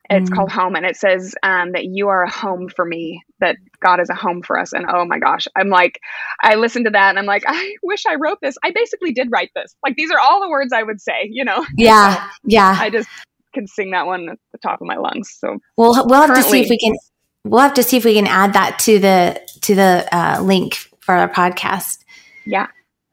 It's 0.09 0.29
mm. 0.29 0.35
called 0.35 0.51
Home, 0.51 0.75
and 0.75 0.85
it 0.85 0.95
says 0.97 1.33
um, 1.43 1.71
that 1.71 1.85
you 1.85 2.09
are 2.09 2.23
a 2.23 2.29
home 2.29 2.69
for 2.69 2.85
me, 2.85 3.23
that 3.39 3.57
God 3.79 3.99
is 3.99 4.09
a 4.09 4.15
home 4.15 4.41
for 4.41 4.59
us. 4.59 4.73
And 4.73 4.85
oh 4.89 5.05
my 5.05 5.19
gosh, 5.19 5.47
I'm 5.55 5.69
like, 5.69 5.99
I 6.41 6.55
listened 6.55 6.85
to 6.85 6.91
that 6.91 7.09
and 7.09 7.19
I'm 7.19 7.25
like, 7.25 7.43
I 7.47 7.75
wish 7.83 8.05
I 8.05 8.15
wrote 8.15 8.39
this. 8.41 8.55
I 8.63 8.71
basically 8.71 9.11
did 9.11 9.29
write 9.31 9.51
this. 9.55 9.75
Like, 9.83 9.95
these 9.95 10.11
are 10.11 10.19
all 10.19 10.41
the 10.41 10.49
words 10.49 10.73
I 10.73 10.83
would 10.83 11.01
say, 11.01 11.29
you 11.29 11.43
know? 11.45 11.65
Yeah. 11.77 12.29
Yeah. 12.45 12.75
I 12.79 12.89
just 12.89 13.09
can 13.53 13.67
sing 13.67 13.91
that 13.91 14.05
one 14.05 14.29
at 14.29 14.39
the 14.51 14.57
top 14.59 14.81
of 14.81 14.87
my 14.87 14.95
lungs. 14.95 15.35
So 15.37 15.57
we'll, 15.77 16.05
we'll 16.07 16.21
have 16.21 16.35
to 16.35 16.43
see 16.43 16.61
if 16.61 16.69
we 16.69 16.77
can 16.77 16.95
we'll 17.43 17.61
have 17.61 17.73
to 17.75 17.83
see 17.83 17.97
if 17.97 18.05
we 18.05 18.13
can 18.15 18.27
add 18.27 18.53
that 18.53 18.79
to 18.79 18.99
the 18.99 19.41
to 19.61 19.75
the 19.75 20.07
uh, 20.11 20.41
link 20.41 20.75
for 20.99 21.15
our 21.15 21.29
podcast. 21.29 21.99
Yeah, 22.45 22.67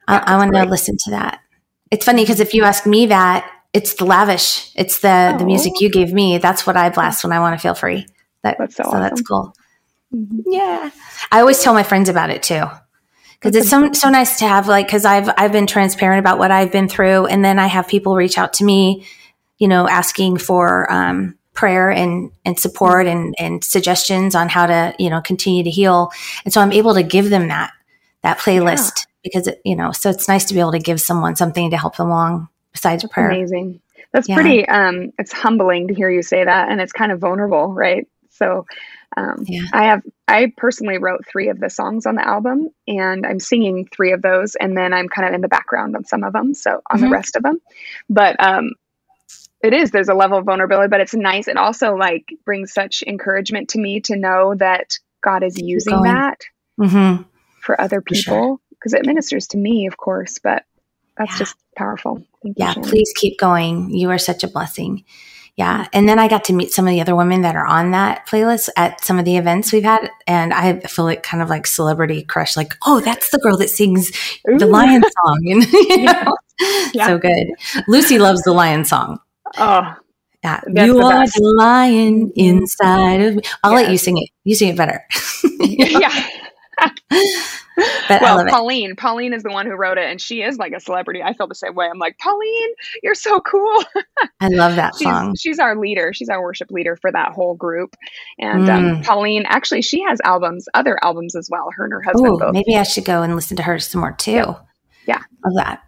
I, 0.09 0.19
I 0.19 0.37
want 0.37 0.55
to 0.55 0.65
listen 0.65 0.97
to 1.05 1.11
that. 1.11 1.41
It's 1.91 2.05
funny 2.05 2.23
because 2.23 2.41
if 2.41 2.55
you 2.55 2.65
ask 2.65 2.87
me 2.87 3.07
that, 3.07 3.51
it's 3.73 3.95
the 3.95 4.05
lavish. 4.05 4.73
It's 4.77 5.01
the 5.01 5.33
oh. 5.35 5.39
the 5.39 5.45
music 5.45 5.75
you 5.81 5.91
gave 5.91 6.13
me. 6.13 6.39
That's 6.39 6.67
what 6.67 6.77
I 6.77 6.91
blast 6.91 7.25
when 7.25 7.33
I 7.33 7.41
want 7.41 7.59
to 7.59 7.63
feel 7.63 7.75
free. 7.75 8.07
That, 8.43 8.57
that's 8.59 8.77
so, 8.77 8.85
so 8.85 8.89
awesome. 8.89 9.01
that's 9.03 9.23
cool. 9.23 9.55
Mm-hmm. 10.15 10.41
Yeah, 10.47 10.91
I 11.31 11.41
always 11.41 11.63
tell 11.63 11.75
my 11.75 11.83
friends 11.83 12.09
about 12.09 12.31
it 12.31 12.43
too 12.43 12.65
because 13.41 13.57
it's 13.57 13.71
so 13.71 13.91
so 13.93 14.11
nice 14.11 14.39
to 14.41 14.47
have 14.47 14.69
like 14.69 14.87
because 14.87 15.05
I've 15.05 15.31
I've 15.37 15.53
been 15.53 15.67
transparent 15.67 16.21
about 16.21 16.39
what 16.39 16.51
I've 16.51 16.73
been 16.73 16.89
through, 16.89 17.27
and 17.27 17.45
then 17.45 17.59
I 17.59 17.67
have 17.67 17.89
people 17.89 18.15
reach 18.15 18.37
out 18.37 18.55
to 18.55 18.65
me, 18.65 19.07
you 19.59 19.69
know, 19.69 19.89
asking 19.89 20.39
for 20.39 20.91
um, 20.93 21.39
prayer 21.53 21.91
and 21.91 22.31
and 22.45 22.59
support 22.59 23.07
and 23.07 23.35
and 23.39 23.65
suggestions 23.65 24.35
on 24.35 24.49
how 24.49 24.67
to 24.67 24.95
you 24.99 25.11
know 25.11 25.21
continue 25.21 25.65
to 25.65 25.71
heal 25.71 26.11
and 26.45 26.55
so 26.55 26.61
i'm 26.61 26.73
able 26.73 26.95
to 26.95 27.03
give 27.03 27.29
them 27.29 27.49
that 27.49 27.73
that 28.23 28.39
playlist 28.39 28.93
yeah. 28.97 29.05
because 29.23 29.47
it, 29.47 29.61
you 29.65 29.75
know 29.75 29.91
so 29.93 30.11
it's 30.11 30.29
nice 30.29 30.45
to 30.45 30.55
be 30.55 30.61
able 30.61 30.73
to 30.73 30.79
give 30.79 31.01
someone 31.01 31.35
something 31.35 31.71
to 31.71 31.77
help 31.77 31.97
them 31.97 32.07
along 32.07 32.49
besides 32.73 33.03
that's 33.03 33.13
prayer 33.13 33.31
amazing 33.31 33.81
that's 34.13 34.29
yeah. 34.29 34.37
pretty 34.37 34.67
um 34.69 35.13
it's 35.19 35.33
humbling 35.33 35.89
to 35.89 35.95
hear 35.95 36.11
you 36.11 36.23
say 36.23 36.45
that 36.45 36.69
and 36.71 36.81
it's 36.81 36.93
kind 36.93 37.11
of 37.11 37.19
vulnerable 37.19 37.73
right 37.73 38.07
so 38.31 38.65
um, 39.17 39.45
yeah. 39.47 39.65
I 39.73 39.85
have 39.87 40.03
I 40.29 40.53
personally 40.57 40.99
wrote 40.99 41.27
three 41.27 41.49
of 41.49 41.59
the 41.59 41.69
songs 41.69 42.07
on 42.07 42.15
the 42.15 42.27
album, 42.27 42.69
and 42.87 43.27
I'm 43.27 43.41
singing 43.41 43.89
three 43.93 44.13
of 44.13 44.23
those, 44.23 44.55
and 44.55 44.77
then 44.77 44.93
I'm 44.93 45.09
kind 45.09 45.29
of 45.29 45.35
in 45.35 45.41
the 45.41 45.49
background 45.49 45.97
on 45.97 46.05
some 46.05 46.23
of 46.23 46.33
them, 46.33 46.55
so 46.55 46.81
on 46.89 46.99
mm-hmm. 46.99 47.07
the 47.07 47.11
rest 47.11 47.37
of 47.37 47.43
them. 47.43 47.61
But 48.09 48.37
um, 48.39 48.75
it 49.63 49.73
is 49.75 49.91
there's 49.91 50.09
a 50.09 50.15
level 50.15 50.39
of 50.39 50.45
vulnerability 50.45 50.89
but 50.89 51.01
it's 51.01 51.15
nice 51.15 51.49
it 51.49 51.57
also 51.57 51.95
like 51.95 52.33
brings 52.45 52.73
such 52.73 53.03
encouragement 53.07 53.69
to 53.71 53.79
me 53.79 54.01
to 54.01 54.17
know 54.17 54.55
that 54.55 54.99
god 55.23 55.43
is 55.43 55.59
using 55.61 56.03
that 56.03 56.39
Mm-hmm. 56.81 57.23
for 57.61 57.79
other 57.81 58.01
people 58.01 58.61
because 58.71 58.95
it 58.95 59.05
ministers 59.05 59.47
to 59.49 59.59
me 59.59 59.87
of 59.87 59.97
course 59.97 60.39
but 60.39 60.65
that's 61.19 61.33
Yeah. 61.33 61.39
just 61.39 61.57
powerful 61.77 62.23
Thank 62.43 62.57
Yeah, 62.59 62.73
Shannon. 62.73 62.89
please 62.89 63.13
keep 63.17 63.39
going. 63.39 63.91
You 63.91 64.09
are 64.11 64.17
such 64.19 64.43
a 64.45 64.49
blessing. 64.49 65.05
Yeah. 65.57 65.89
And 65.93 66.09
then 66.09 66.19
I 66.19 66.27
got 66.29 66.45
to 66.45 66.55
meet 66.55 66.73
some 66.73 66.87
of 66.87 66.91
the 66.93 67.03
other 67.03 67.15
women 67.15 67.43
that 67.43 67.55
are 67.55 67.67
on 67.67 67.91
that 67.91 68.27
playlist 68.27 68.71
at 68.79 69.05
some 69.05 69.19
of 69.19 69.27
the 69.27 69.37
events 69.37 69.71
we've 69.75 69.83
had. 69.85 70.09
And 70.27 70.55
I 70.55 70.81
feel 70.81 71.05
like 71.05 71.23
kind 71.23 71.43
of 71.43 71.51
like 71.51 71.67
celebrity 71.67 72.23
crush, 72.23 72.57
like, 72.57 72.75
oh, 72.87 73.01
that's 73.01 73.29
the 73.31 73.39
girl 73.41 73.59
that 73.59 73.69
sings 73.69 74.11
the 74.47 74.65
lion 74.65 75.03
song. 75.03 75.41
And, 75.51 75.65
you 75.73 75.87
Yeah. 75.99 76.31
Yeah. 76.95 77.07
so 77.09 77.19
good. 77.19 77.49
Lucy 77.89 78.19
loves 78.19 78.43
the 78.45 78.53
lion 78.53 78.87
song. 78.87 79.21
Oh 79.59 79.95
Yeah. 80.43 80.61
You 80.75 80.99
are 81.01 81.27
the 81.27 81.55
lion 81.59 82.33
inside 82.37 83.21
of 83.23 83.35
me. 83.37 83.43
I'll 83.63 83.73
let 83.75 83.91
you 83.91 83.99
sing 83.99 84.17
it. 84.19 84.31
You 84.45 84.55
sing 84.55 84.69
it 84.71 84.77
better. 84.77 85.05
yeah 85.61 86.27
But 88.09 88.23
I 88.23 88.35
well 88.37 88.47
pauline 88.47 88.95
pauline 88.97 89.33
is 89.33 89.43
the 89.43 89.51
one 89.51 89.67
who 89.67 89.73
wrote 89.75 89.97
it 89.99 90.05
and 90.05 90.21
she 90.21 90.43
is 90.43 90.59
like 90.59 90.73
a 90.73 90.81
celebrity 90.81 91.23
i 91.23 91.33
feel 91.35 91.47
the 91.47 91.55
same 91.55 91.75
way 91.75 91.87
i'm 91.91 91.99
like 91.99 92.19
pauline 92.19 92.69
you're 93.03 93.15
so 93.15 93.41
cool 93.41 93.85
I 94.41 94.49
love 94.49 94.77
that 94.77 94.95
she's, 94.99 95.07
song. 95.07 95.35
she's 95.39 95.59
our 95.59 95.77
leader 95.79 96.13
she's 96.13 96.29
our 96.29 96.43
worship 96.43 96.71
leader 96.71 96.97
for 96.97 97.11
that 97.13 97.33
whole 97.33 97.55
group 97.55 97.95
and 98.39 98.69
um, 98.69 98.81
Mm. 98.85 99.05
pauline 99.05 99.45
actually 99.47 99.83
she 99.83 100.03
has 100.03 100.21
albums 100.25 100.67
other 100.75 100.99
albums 101.03 101.35
as 101.37 101.49
well 101.51 101.71
her 101.75 101.85
and 101.85 101.93
her 101.93 102.03
husband 102.03 102.35
Oh, 102.35 102.39
both 102.39 102.53
maybe 102.53 102.77
I 102.77 102.83
should 102.83 103.05
go 103.05 103.23
and 103.23 103.35
listen 103.35 103.57
to 103.59 103.63
her 103.63 103.79
some 103.79 104.01
more 104.01 104.13
too. 104.13 104.33
Yeah. 104.33 104.55
Love 105.45 105.55
that. 105.57 105.83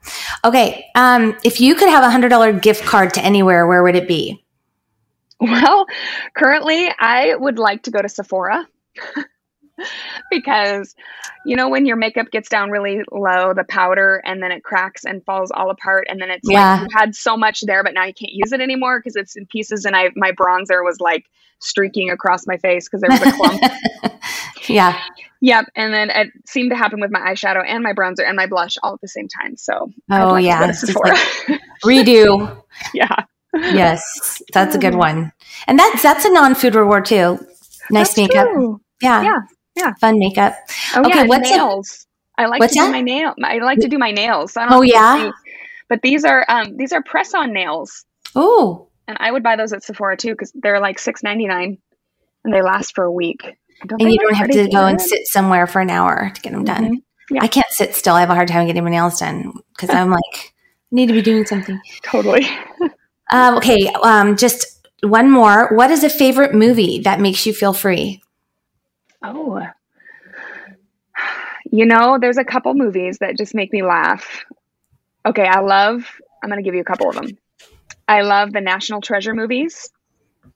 Okay. 0.45 0.87
Um, 0.95 1.37
if 1.45 1.61
you 1.61 1.75
could 1.75 1.89
have 1.89 2.03
a 2.05 2.11
hundred 2.11 2.31
dollar 2.31 2.53
gift 2.53 2.85
card 2.85 3.15
to 3.15 3.25
anywhere, 3.25 3.67
where 3.67 3.83
would 3.83 3.95
it 3.97 4.09
be? 4.09 4.45
Well, 5.41 5.87
currently, 6.37 6.89
I 7.01 7.35
would 7.35 7.59
like 7.59 7.83
to 7.85 7.91
go 7.91 8.01
to 8.01 8.09
Sephora 8.09 8.67
because, 10.31 10.95
you 11.45 11.57
know, 11.57 11.69
when 11.69 11.85
your 11.87 11.97
makeup 11.97 12.31
gets 12.31 12.49
down 12.49 12.71
really 12.71 13.01
low, 13.11 13.53
the 13.53 13.65
powder, 13.65 14.23
and 14.25 14.43
then 14.43 14.53
it 14.53 14.63
cracks 14.63 15.05
and 15.05 15.25
falls 15.25 15.51
all 15.51 15.71
apart, 15.71 16.07
and 16.09 16.21
then 16.23 16.31
it's 16.31 16.49
Yeah. 16.49 16.75
like 16.75 16.81
you 16.83 16.97
had 16.97 17.15
so 17.17 17.37
much 17.37 17.63
there, 17.63 17.83
but 17.83 17.93
now 17.95 18.05
you 18.05 18.15
can't 18.15 18.33
use 18.33 18.53
it 18.53 18.61
anymore 18.61 19.01
because 19.01 19.17
it's 19.17 19.35
in 19.37 19.47
pieces, 19.47 19.85
and 19.85 19.97
I 19.97 20.11
my 20.15 20.31
bronzer 20.33 20.85
was 20.85 21.01
like 21.01 21.25
streaking 21.61 22.11
across 22.11 22.47
my 22.47 22.57
face 22.59 22.89
because 22.89 23.01
there 23.01 23.11
was 23.11 23.23
a 23.23 23.33
clump. 23.33 23.63
yeah. 24.69 25.01
yep, 25.41 25.67
and 25.75 25.93
then 25.93 26.11
it 26.11 26.29
seemed 26.47 26.71
to 26.71 26.77
happen 26.77 27.01
with 27.01 27.11
my 27.11 27.21
eyeshadow 27.21 27.65
and 27.67 27.83
my 27.83 27.93
bronzer 27.93 28.27
and 28.27 28.37
my 28.37 28.47
blush 28.47 28.77
all 28.83 28.95
at 28.95 29.01
the 29.01 29.09
same 29.09 29.29
time. 29.29 29.57
So, 29.57 29.91
Oh 30.11 30.31
like 30.33 30.45
yeah. 30.45 30.67
Just 30.67 30.95
like 30.97 31.17
redo. 31.85 32.63
yeah, 32.95 33.25
yes. 33.55 34.43
That's 34.53 34.75
a 34.75 34.79
good 34.79 34.95
one. 34.95 35.33
And 35.67 35.79
that's 35.79 36.03
that's 36.03 36.25
a 36.25 36.33
non 36.33 36.55
food 36.55 36.75
reward 36.75 37.05
too. 37.07 37.39
Nice 37.91 38.15
That's 38.15 38.17
makeup. 38.19 38.49
true. 38.53 38.81
Yeah. 39.01 39.23
Yeah, 39.23 39.39
yeah. 39.77 39.93
Fun 40.01 40.19
makeup. 40.19 40.55
Oh 40.95 41.01
Okay, 41.01 41.19
yeah, 41.21 41.25
what's 41.25 41.51
nails. 41.51 42.07
I 42.39 42.47
like 42.47 42.61
What's 42.61 42.73
to 42.75 42.81
that? 42.81 42.87
do 42.87 42.93
my 42.93 43.01
nail. 43.03 43.35
I 43.45 43.59
like 43.59 43.79
to 43.81 43.89
do 43.89 43.99
my 43.99 44.11
nails. 44.11 44.57
I 44.57 44.63
don't 44.63 44.73
Oh, 44.73 44.77
know 44.77 44.83
if 44.83 44.89
you 44.89 44.95
yeah? 44.95 45.25
see- 45.31 45.33
but 45.89 46.01
these 46.03 46.25
are 46.25 46.45
um 46.49 46.77
these 46.79 46.93
are 46.93 47.03
press 47.03 47.35
on 47.35 47.53
nails, 47.53 48.07
Oh. 48.35 48.89
and 49.07 49.19
I 49.21 49.31
would 49.31 49.43
buy 49.43 49.57
those 49.57 49.75
at 49.75 49.85
Sephora 49.85 50.17
too 50.17 50.31
because 50.31 50.51
they're 50.55 50.81
like 50.81 50.99
six 50.99 51.23
ninety 51.23 51.47
nine, 51.47 51.77
and 52.45 52.55
they 52.55 52.63
last 52.63 52.95
for 52.95 53.05
a 53.05 53.13
week. 53.13 53.43
Don't 53.87 54.01
And 54.01 54.13
you 54.13 54.19
don't 54.19 54.35
have 54.35 54.51
to 54.51 54.69
go 54.69 54.87
and 54.87 55.01
sit 55.01 55.27
somewhere 55.27 55.67
for 55.67 55.81
an 55.81 55.91
hour 55.91 56.31
to 56.35 56.41
get 56.41 56.53
them 56.53 56.65
done. 56.65 56.85
Mhm. 56.85 57.03
Yeah. 57.31 57.43
I 57.43 57.47
can't 57.47 57.71
sit 57.71 57.95
still. 57.95 58.15
I 58.15 58.21
have 58.21 58.31
a 58.31 58.35
hard 58.35 58.49
time 58.49 58.67
getting 58.67 58.85
my 58.85 58.91
nails 58.91 59.19
done 59.19 59.53
because 59.75 59.91
I'm 59.91 60.11
like, 60.21 60.23
I 60.35 60.51
need 60.91 61.07
to 61.07 61.15
be 61.15 61.23
doing 61.23 61.47
something. 61.47 61.81
Totally. 62.03 62.47
Um, 63.31 63.57
okay, 63.57 63.89
um, 64.03 64.37
just 64.37 64.87
one 65.03 65.31
more. 65.31 65.69
What 65.75 65.91
is 65.91 66.05
a 66.05 66.11
favorite 66.11 66.55
movie 66.55 66.99
that 67.01 67.19
makes 67.19 67.47
you 67.47 67.55
feel 67.55 67.73
free? 67.73 68.23
Oh, 69.23 69.63
you 71.71 71.87
know, 71.87 72.19
there's 72.21 72.37
a 72.37 72.45
couple 72.45 72.75
movies 72.75 73.19
that 73.19 73.39
just 73.39 73.55
make 73.55 73.73
me 73.73 73.83
laugh. 73.83 74.45
Okay, 75.25 75.47
I 75.47 75.61
love. 75.61 76.05
I'm 76.43 76.51
going 76.51 76.63
to 76.63 76.65
give 76.65 76.75
you 76.75 76.83
a 76.83 76.85
couple 76.85 77.09
of 77.09 77.15
them. 77.15 77.39
I 78.07 78.21
love 78.21 78.53
the 78.53 78.61
National 78.61 79.01
Treasure 79.01 79.33
movies. 79.33 79.91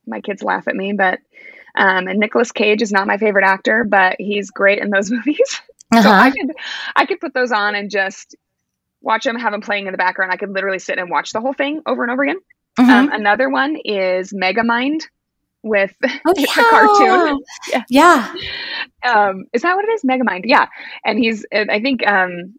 My 0.05 0.21
kids 0.21 0.43
laugh 0.43 0.67
at 0.67 0.75
me, 0.75 0.93
but 0.93 1.19
um, 1.77 2.07
and 2.07 2.19
Nicolas 2.19 2.51
Cage 2.51 2.81
is 2.81 2.91
not 2.91 3.07
my 3.07 3.17
favorite 3.17 3.45
actor, 3.45 3.83
but 3.83 4.15
he's 4.19 4.49
great 4.51 4.79
in 4.79 4.89
those 4.89 5.09
movies. 5.15 5.61
So 5.93 5.99
Uh-huh. 5.99 6.09
I 6.09 6.31
could 6.31 6.51
I 6.95 7.05
could 7.05 7.19
put 7.21 7.33
those 7.33 7.51
on 7.53 7.75
and 7.75 7.89
just 7.89 8.35
watch 9.01 9.23
them, 9.23 9.37
have 9.39 9.51
them 9.53 9.61
playing 9.61 9.85
in 9.87 9.91
the 9.93 9.97
background. 9.97 10.31
I 10.33 10.37
could 10.37 10.49
literally 10.49 10.79
sit 10.79 10.97
and 10.99 11.09
watch 11.09 11.31
the 11.31 11.39
whole 11.39 11.53
thing 11.53 11.81
over 11.85 12.03
and 12.03 12.11
over 12.11 12.23
again. 12.23 12.39
Mhm. 12.77 12.89
Um, 12.89 13.09
another 13.11 13.49
one 13.49 13.77
is 13.85 14.33
Megamind 14.33 15.03
with 15.63 15.95
Oh, 16.03 16.33
it's 16.35 16.57
a 16.57 16.63
cartoon. 16.63 17.39
yeah. 17.71 17.83
Yeah. 17.89 18.33
Um, 19.03 19.45
is 19.53 19.61
that 19.61 19.75
what 19.75 19.85
it 19.85 19.91
is? 19.91 20.03
Megamind. 20.03 20.41
Yeah, 20.45 20.67
and 21.05 21.17
he's 21.17 21.45
I 21.53 21.79
think 21.79 22.05
um, 22.05 22.55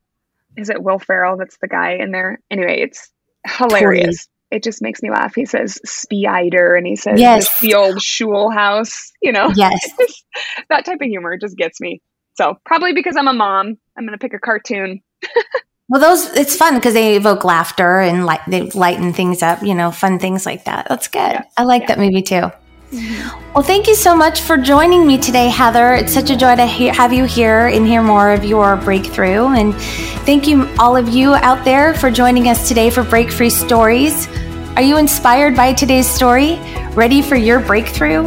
is 0.57 0.71
it 0.71 0.83
Will 0.83 0.99
Ferrell? 0.99 1.37
That's 1.37 1.59
the 1.59 1.69
guy 1.69 1.93
in 2.01 2.11
there. 2.11 2.41
Anyway, 2.51 2.81
it's 2.81 3.11
hilarious. 3.47 4.29
It 4.51 4.63
just 4.63 4.81
makes 4.81 5.03
me 5.03 5.11
laugh. 5.11 5.35
He 5.35 5.45
says 5.45 5.79
Spider 5.85 6.75
and 6.75 6.87
he 6.87 6.97
says 6.97 7.21
Yes. 7.21 7.49
The 7.61 7.75
old 7.75 7.97
Schul 7.97 8.53
house. 8.53 9.13
You 9.21 9.33
know, 9.33 9.53
Yes. 9.55 9.79
that 10.71 10.85
type 10.85 11.01
of 11.01 11.07
humor 11.07 11.37
just 11.37 11.57
gets 11.57 11.81
me. 11.81 12.01
So 12.35 12.55
probably 12.65 12.93
because 12.93 13.17
I'm 13.17 13.29
a 13.29 13.33
mom, 13.33 13.77
I'm 13.97 14.05
gonna 14.07 14.19
pick 14.19 14.35
a 14.35 14.39
cartoon. 14.39 15.01
Well, 15.91 16.03
those 16.03 16.27
it's 16.37 16.55
fun 16.55 16.75
because 16.75 16.93
they 16.93 17.17
evoke 17.17 17.45
laughter 17.45 18.01
and 18.01 18.27
like 18.27 18.45
they 18.45 18.69
lighten 18.73 19.15
things 19.15 19.43
up. 19.43 19.63
You 19.63 19.75
know, 19.75 19.91
fun 19.91 20.19
things 20.19 20.45
like 20.45 20.65
that. 20.67 20.87
That's 20.87 21.09
good. 21.09 21.19
Yeah. 21.19 21.45
I 21.57 21.63
like 21.65 21.87
that 21.87 21.99
movie 21.99 22.21
too. 22.21 22.51
Well, 22.91 23.63
thank 23.63 23.87
you 23.87 23.95
so 23.95 24.17
much 24.17 24.41
for 24.41 24.57
joining 24.57 25.07
me 25.07 25.19
today, 25.19 25.49
Heather. 25.49 25.93
It's 25.95 26.13
such 26.13 26.31
a 26.31 26.37
joy 26.37 26.57
to 26.57 26.67
he- 26.67 26.87
have 26.87 27.13
you 27.13 27.25
here 27.25 27.67
and 27.67 27.87
hear 27.87 28.03
more 28.03 28.31
of 28.31 28.45
your 28.45 28.77
breakthrough. 28.77 29.49
And 29.49 29.75
thank 30.25 30.47
you, 30.47 30.67
all 30.79 30.97
of 30.97 31.09
you 31.09 31.35
out 31.35 31.65
there, 31.65 31.93
for 31.93 32.11
joining 32.11 32.49
us 32.49 32.67
today 32.67 32.89
for 32.89 33.03
Break 33.03 33.31
Free 33.31 33.51
Stories. 33.51 34.27
Are 34.77 34.83
you 34.83 34.97
inspired 34.97 35.55
by 35.55 35.75
today's 35.75 36.09
story? 36.09 36.59
Ready 36.95 37.21
for 37.21 37.37
your 37.37 37.61
breakthrough? 37.61 38.25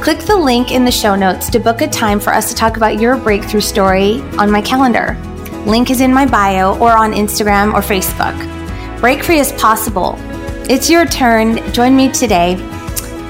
Click 0.00 0.20
the 0.20 0.36
link 0.36 0.70
in 0.70 0.84
the 0.84 0.90
show 0.90 1.14
notes 1.14 1.50
to 1.50 1.58
book 1.58 1.82
a 1.82 1.86
time 1.86 2.20
for 2.20 2.32
us 2.32 2.48
to 2.48 2.54
talk 2.54 2.78
about 2.78 3.00
your 3.00 3.18
breakthrough 3.18 3.60
story 3.60 4.20
on 4.38 4.50
my 4.50 4.62
calendar. 4.62 5.18
Link 5.66 5.90
is 5.90 6.00
in 6.00 6.14
my 6.14 6.24
bio 6.24 6.78
or 6.78 6.96
on 6.96 7.12
Instagram 7.12 7.74
or 7.74 7.82
Facebook. 7.82 8.34
Break 9.00 9.22
free 9.22 9.40
is 9.40 9.52
possible. 9.52 10.14
It's 10.70 10.88
your 10.88 11.04
turn. 11.04 11.56
Join 11.72 11.96
me 11.96 12.10
today. 12.10 12.54